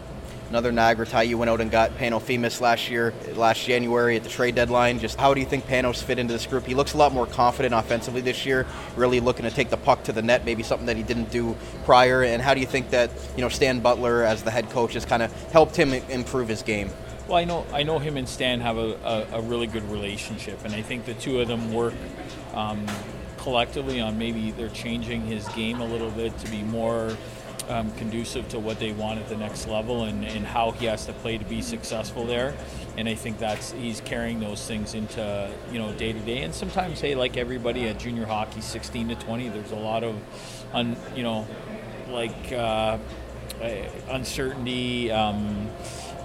[0.50, 1.22] another Niagara tie.
[1.22, 4.98] You went out and got Pano Fimis last year, last January at the trade deadline.
[4.98, 6.66] Just how do you think Panos fit into this group?
[6.66, 10.02] He looks a lot more confident offensively this year, really looking to take the puck
[10.04, 12.22] to the net, maybe something that he didn't do prior.
[12.22, 15.04] And how do you think that you know Stan Butler as the head coach has
[15.04, 16.90] kind of helped him improve his game?
[17.28, 20.64] Well, I know I know him and Stan have a, a, a really good relationship,
[20.64, 21.94] and I think the two of them work
[22.54, 22.84] um,
[23.38, 27.16] collectively on maybe they're changing his game a little bit to be more
[27.70, 31.06] um, conducive to what they want at the next level and, and how he has
[31.06, 32.54] to play to be successful there.
[32.96, 36.42] And I think that's he's carrying those things into you know day to day.
[36.42, 40.16] And sometimes, hey, like everybody at junior hockey, 16 to 20, there's a lot of,
[40.72, 41.46] un, you know,
[42.08, 42.98] like uh,
[44.08, 45.10] uncertainty.
[45.12, 45.70] Um,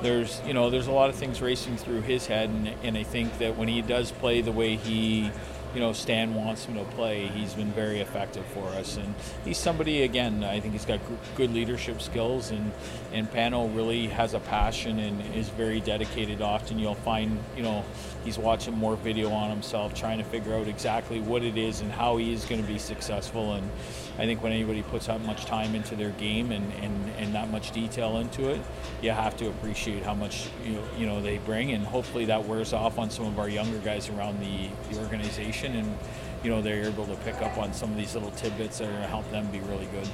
[0.02, 3.04] there's you know there's a lot of things racing through his head, and, and I
[3.04, 5.32] think that when he does play the way he
[5.76, 7.28] you know Stan wants him to play.
[7.28, 9.14] He's been very effective for us, and
[9.44, 10.44] he's somebody again.
[10.44, 11.02] I think he's got
[11.36, 12.72] good leadership skills, and
[13.12, 16.42] and Pano really has a passion and is very dedicated.
[16.42, 17.84] Often you'll find you know
[18.26, 21.92] he's watching more video on himself, trying to figure out exactly what it is and
[21.92, 23.54] how he is going to be successful.
[23.54, 23.70] And
[24.18, 27.50] I think when anybody puts that much time into their game and, and, and that
[27.52, 28.60] much detail into it,
[29.02, 32.74] you have to appreciate how much you, you know they bring, and hopefully that wears
[32.74, 35.98] off on some of our younger guys around the, the organization, and
[36.44, 38.92] you know they're able to pick up on some of these little tidbits that are
[38.92, 40.08] going to help them be really good.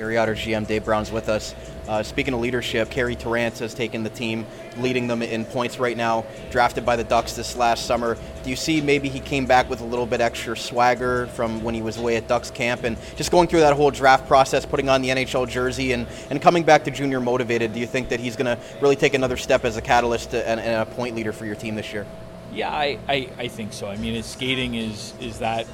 [0.00, 1.54] Otter GM Dave Brown's with us.
[1.88, 4.44] Uh, speaking of leadership, Carey Terrance has taken the team,
[4.78, 6.24] leading them in points right now.
[6.50, 8.16] Drafted by the Ducks this last summer.
[8.42, 11.74] Do you see maybe he came back with a little bit extra swagger from when
[11.74, 14.88] he was away at Ducks camp and just going through that whole draft process, putting
[14.88, 17.72] on the NHL jersey and, and coming back to junior motivated?
[17.72, 20.60] Do you think that he's going to really take another step as a catalyst and,
[20.60, 22.06] and, a point leader for your team this year?
[22.52, 23.88] Yeah, I, I, I think so.
[23.88, 25.66] I mean, his skating is is that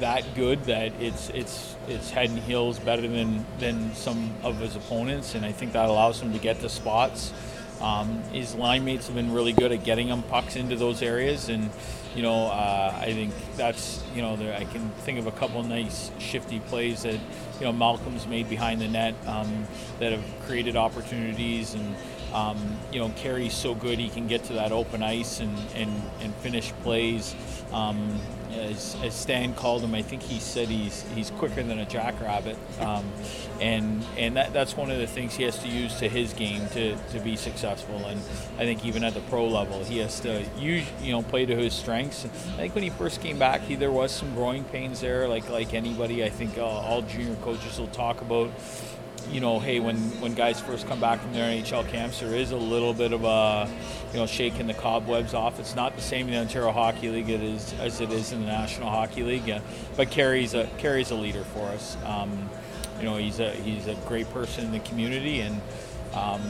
[0.00, 4.76] that good that it's it's it's head and heels better than than some of his
[4.76, 7.32] opponents, and I think that allows him to get the spots.
[7.80, 11.48] Um, his line mates have been really good at getting him pucks into those areas,
[11.48, 11.70] and
[12.14, 15.62] you know uh, I think that's you know there, I can think of a couple
[15.62, 19.66] nice shifty plays that you know Malcolm's made behind the net um,
[19.98, 21.94] that have created opportunities and.
[22.32, 25.90] Um, you know, Carey's so good he can get to that open ice and, and,
[26.20, 27.34] and finish plays.
[27.72, 28.20] Um,
[28.52, 32.56] as, as, Stan called him, I think he said he's he's quicker than a jackrabbit,
[32.80, 33.04] um,
[33.60, 36.66] and and that, that's one of the things he has to use to his game
[36.68, 37.96] to, to be successful.
[38.06, 38.20] And
[38.58, 41.56] I think even at the pro level, he has to use you know play to
[41.56, 42.24] his strengths.
[42.24, 45.48] I think when he first came back, he, there was some growing pains there, like
[45.50, 46.24] like anybody.
[46.24, 48.50] I think uh, all junior coaches will talk about
[49.30, 52.52] you know, hey, when, when guys first come back from their NHL camps, there is
[52.52, 53.68] a little bit of a,
[54.12, 55.60] you know, shaking the cobwebs off.
[55.60, 58.40] It's not the same in the Ontario Hockey League it is, as it is in
[58.40, 59.60] the National Hockey League, uh,
[59.96, 61.96] but Carey's a Carey's a leader for us.
[62.04, 62.48] Um,
[62.98, 65.60] you know, he's a he's a great person in the community, and
[66.14, 66.42] um,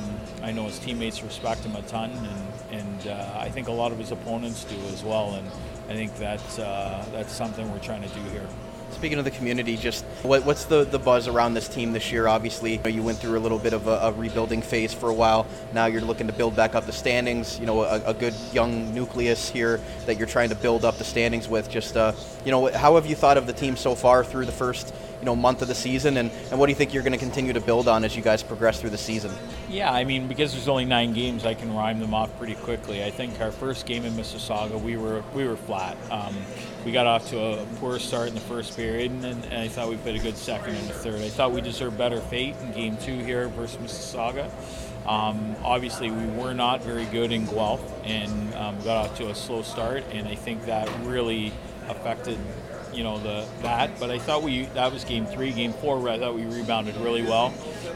[0.42, 3.92] I know his teammates respect him a ton, and and uh, I think a lot
[3.92, 5.34] of his opponents do as well.
[5.34, 5.46] And
[5.88, 8.46] I think that uh, that's something we're trying to do here.
[8.90, 12.26] Speaking of the community, just what, what's the, the buzz around this team this year?
[12.26, 15.08] Obviously, you, know, you went through a little bit of a, a, rebuilding phase for
[15.08, 15.46] a while.
[15.72, 17.60] Now you're looking to build back up the standings.
[17.60, 21.04] You know, a, a good young nucleus here that you're trying to build up the
[21.04, 21.70] standings with.
[21.70, 22.12] Just, uh,
[22.44, 25.24] you know, how have you thought of the team so far through the first you
[25.24, 27.52] know month of the season, and, and what do you think you're going to continue
[27.52, 29.32] to build on as you guys progress through the season?
[29.68, 33.04] Yeah, I mean because there's only nine games, I can rhyme them off pretty quickly.
[33.04, 35.96] I think our first game in Mississauga, we were we were flat.
[36.10, 36.34] Um,
[36.84, 39.88] we got off to a poor start in the first period, and, and, I thought
[39.88, 41.20] we played a good second and a third.
[41.20, 44.50] I thought we deserved better fate in game two here versus Mississauga.
[45.06, 49.34] Um, obviously, we were not very good in Guelph and um, got off to a
[49.34, 51.52] slow start, and I think that really
[51.88, 52.38] affected
[52.94, 53.98] you know the that.
[53.98, 55.52] But I thought we that was game three.
[55.52, 57.52] Game four, I thought we rebounded really well,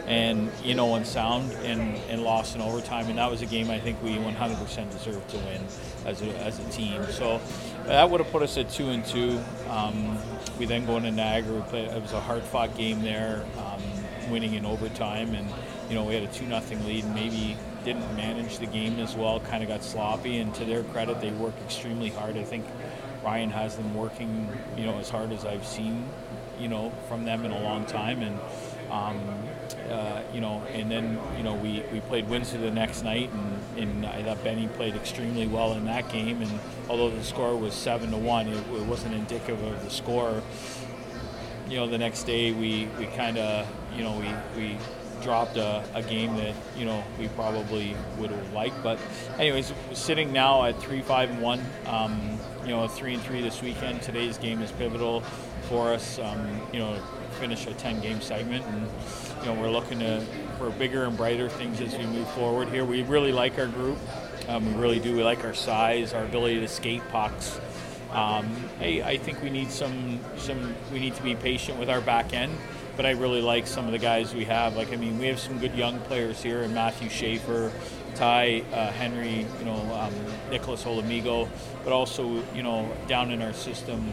[0.06, 3.08] and you know, and sound and and lost in overtime.
[3.08, 5.62] And that was a game I think we 100% deserved to win
[6.04, 7.04] as a as a team.
[7.10, 7.40] So
[7.84, 9.40] that would have put us at two and two.
[9.68, 10.18] Um,
[10.58, 11.54] we then go into Niagara.
[11.54, 15.48] We played, it was a hard fought game there, um, winning in overtime, and
[15.88, 17.04] you know we had a two nothing lead.
[17.04, 19.40] And maybe didn't manage the game as well.
[19.40, 20.38] Kind of got sloppy.
[20.38, 22.36] And to their credit, they worked extremely hard.
[22.36, 22.64] I think
[23.22, 26.04] Ryan has them working, you know, as hard as I've seen,
[26.58, 28.38] you know, from them in a long time, and
[28.90, 29.18] um,
[29.90, 33.78] uh, you know, and then you know we, we played Windsor the next night, and,
[33.78, 36.42] and I thought Benny played extremely well in that game.
[36.42, 40.42] And although the score was seven to one, it, it wasn't indicative of the score.
[41.68, 43.66] You know, the next day we, we kind of
[43.96, 44.78] you know we, we
[45.22, 48.82] dropped a, a, game that you know we probably would have liked.
[48.82, 48.98] But
[49.38, 51.64] anyways, sitting now at three five and one.
[51.86, 54.02] Um, you know, three and three this weekend.
[54.02, 55.20] Today's game is pivotal
[55.68, 56.18] for us.
[56.18, 56.96] Um, you know,
[57.40, 58.88] finish a 10 game segment, and
[59.40, 60.20] you know we're looking to
[60.58, 62.84] for bigger and brighter things as we move forward here.
[62.84, 63.98] We really like our group.
[64.48, 65.16] Um, we really do.
[65.16, 67.60] We like our size, our ability to skate pucks.
[68.12, 68.46] Um,
[68.78, 70.74] hey, I think we need some some.
[70.92, 72.52] We need to be patient with our back end
[72.96, 74.76] but I really like some of the guys we have.
[74.76, 77.72] Like, I mean, we have some good young players here, and Matthew Schaefer,
[78.14, 80.14] Ty, uh, Henry, you know, um,
[80.50, 81.48] Nicholas Olamigo,
[81.84, 84.12] but also, you know, down in our system,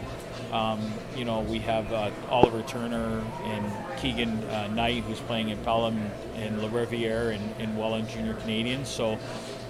[0.52, 0.80] um,
[1.16, 6.10] you know, we have uh, Oliver Turner and Keegan uh, Knight, who's playing in Pelham
[6.36, 8.88] and La Riviere and, and Welland Junior Canadians.
[8.88, 9.18] So,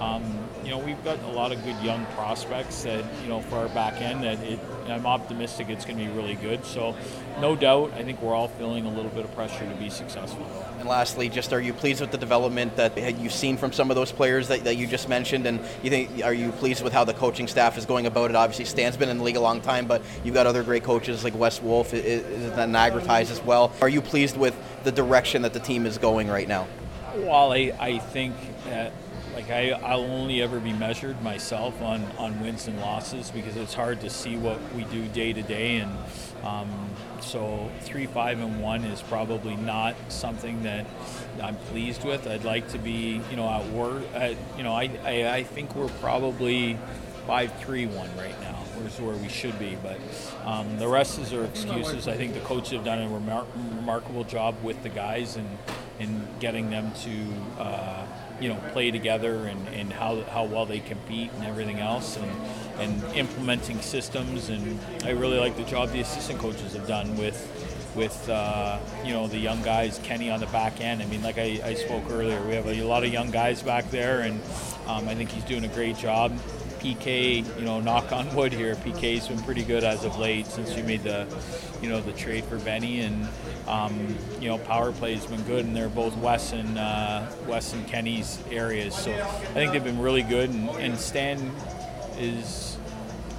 [0.01, 0.22] um,
[0.64, 3.68] you know, we've got a lot of good young prospects that, you know, for our
[3.68, 6.64] back end that it, I'm optimistic it's going to be really good.
[6.64, 6.96] So,
[7.40, 10.46] no doubt, I think we're all feeling a little bit of pressure to be successful.
[10.78, 13.96] And lastly, just are you pleased with the development that you've seen from some of
[13.96, 15.46] those players that, that you just mentioned?
[15.46, 18.36] And you think are you pleased with how the coaching staff is going about it?
[18.36, 21.24] Obviously, Stan's been in the league a long time, but you've got other great coaches
[21.24, 23.72] like Wes Wolf that Niagara ties as well.
[23.82, 26.66] Are you pleased with the direction that the team is going right now?
[27.16, 28.34] Well, I, I think
[28.64, 28.92] that
[29.35, 33.74] like I, I'll only ever be measured myself on, on wins and losses because it's
[33.74, 35.93] hard to see what we do day to day and
[36.43, 36.70] um,
[37.20, 40.87] so three, five, and one is probably not something that
[41.43, 42.26] I'm pleased with.
[42.26, 44.03] I'd like to be, you know, at work.
[44.14, 46.78] At, you know, I, I, I think we're probably
[47.26, 48.57] five, three, one right now.
[48.87, 49.99] Is where we should be, but
[50.47, 52.09] um, the rest is our excuses.
[52.09, 55.47] I think the coaches have done a remar- remarkable job with the guys and
[55.99, 57.62] in getting them to.
[57.62, 58.07] Uh,
[58.41, 62.30] you know play together and, and how, how well they compete and everything else and,
[62.78, 64.49] and implementing systems.
[64.49, 69.12] And I really like the job the assistant coaches have done with with uh, you
[69.12, 71.03] know the young guys Kenny on the back end.
[71.03, 73.91] I mean like I, I spoke earlier we have a, lot of young guys back
[73.91, 74.41] there and
[74.86, 76.36] um, I think he's doing a great job
[76.81, 80.74] PK, you know, knock on wood here, PK's been pretty good as of late since
[80.74, 81.26] we made the,
[81.83, 83.28] you know, the trade for Benny, and
[83.68, 87.87] um, you know, power play's been good, and they're both Wes and uh, Wes and
[87.87, 88.95] Kenny's areas.
[88.95, 91.53] So I think they've been really good, and, and Stan
[92.18, 92.78] is,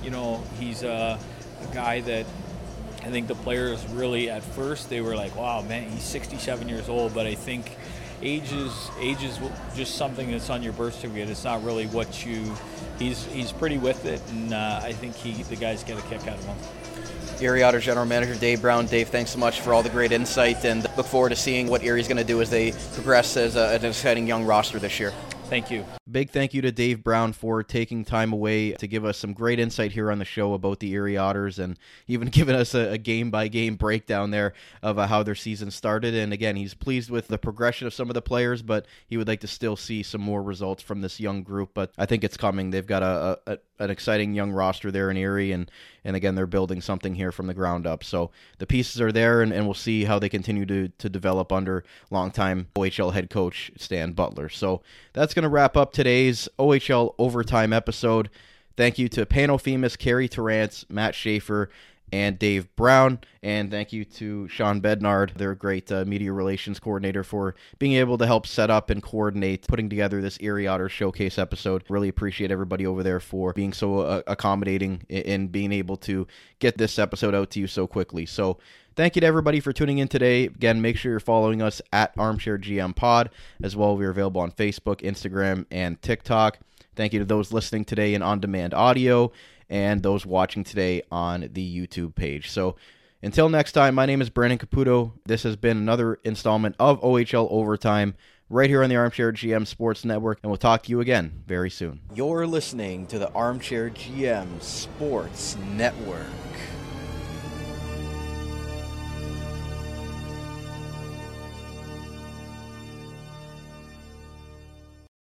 [0.03, 1.19] you know, he's a,
[1.61, 2.25] a guy that
[3.03, 6.87] I think the players really at first they were like, wow, man, he's 67 years
[6.87, 7.75] old, but I think
[8.21, 9.39] age is age is
[9.75, 11.29] just something that's on your birth certificate.
[11.29, 12.55] It's not really what you.
[12.99, 16.27] He's he's pretty with it, and uh, I think he the guys get a kick
[16.27, 16.57] out of him.
[17.41, 18.85] Erie Otters General Manager Dave Brown.
[18.85, 21.83] Dave, thanks so much for all the great insight, and look forward to seeing what
[21.83, 25.13] Erie's going to do as they progress as a, an exciting young roster this year.
[25.51, 25.83] Thank you.
[26.09, 29.59] Big thank you to Dave Brown for taking time away to give us some great
[29.59, 31.77] insight here on the show about the Erie Otters and
[32.07, 36.15] even giving us a, game by game breakdown there of uh, how their season started.
[36.15, 39.27] And again, he's pleased with the progression of some of the players, but he would
[39.27, 41.71] like to still see some more results from this young group.
[41.73, 42.69] But I think it's coming.
[42.69, 45.69] They've got a, a an exciting young roster there in Erie, and
[46.05, 48.03] and again they're building something here from the ground up.
[48.03, 51.51] So the pieces are there, and, and we'll see how they continue to to develop
[51.51, 54.49] under longtime OHL head coach Stan Butler.
[54.49, 54.81] So
[55.13, 58.29] that's going to wrap up today's OHL overtime episode.
[58.77, 61.69] Thank you to Pano Fimis, Carey Terrance, Matt Schaefer,
[62.11, 63.19] and Dave Brown.
[63.43, 68.17] And thank you to Sean Bednard, their great uh, media relations coordinator, for being able
[68.17, 71.83] to help set up and coordinate putting together this Erie Otter Showcase episode.
[71.89, 76.27] Really appreciate everybody over there for being so uh, accommodating and being able to
[76.59, 78.25] get this episode out to you so quickly.
[78.25, 78.57] So,
[78.93, 80.43] Thank you to everybody for tuning in today.
[80.43, 83.29] Again, make sure you're following us at Armchair GM Pod
[83.63, 83.95] as well.
[83.95, 86.59] We're available on Facebook, Instagram, and TikTok.
[86.93, 89.31] Thank you to those listening today in on demand audio
[89.71, 92.51] and those watching today on the YouTube page.
[92.51, 92.75] So
[93.23, 95.13] until next time, my name is Brandon Caputo.
[95.25, 98.15] This has been another installment of OHL Overtime
[98.49, 101.69] right here on the Armchair GM Sports Network, and we'll talk to you again very
[101.69, 102.01] soon.
[102.13, 106.27] You're listening to the Armchair GM Sports Network.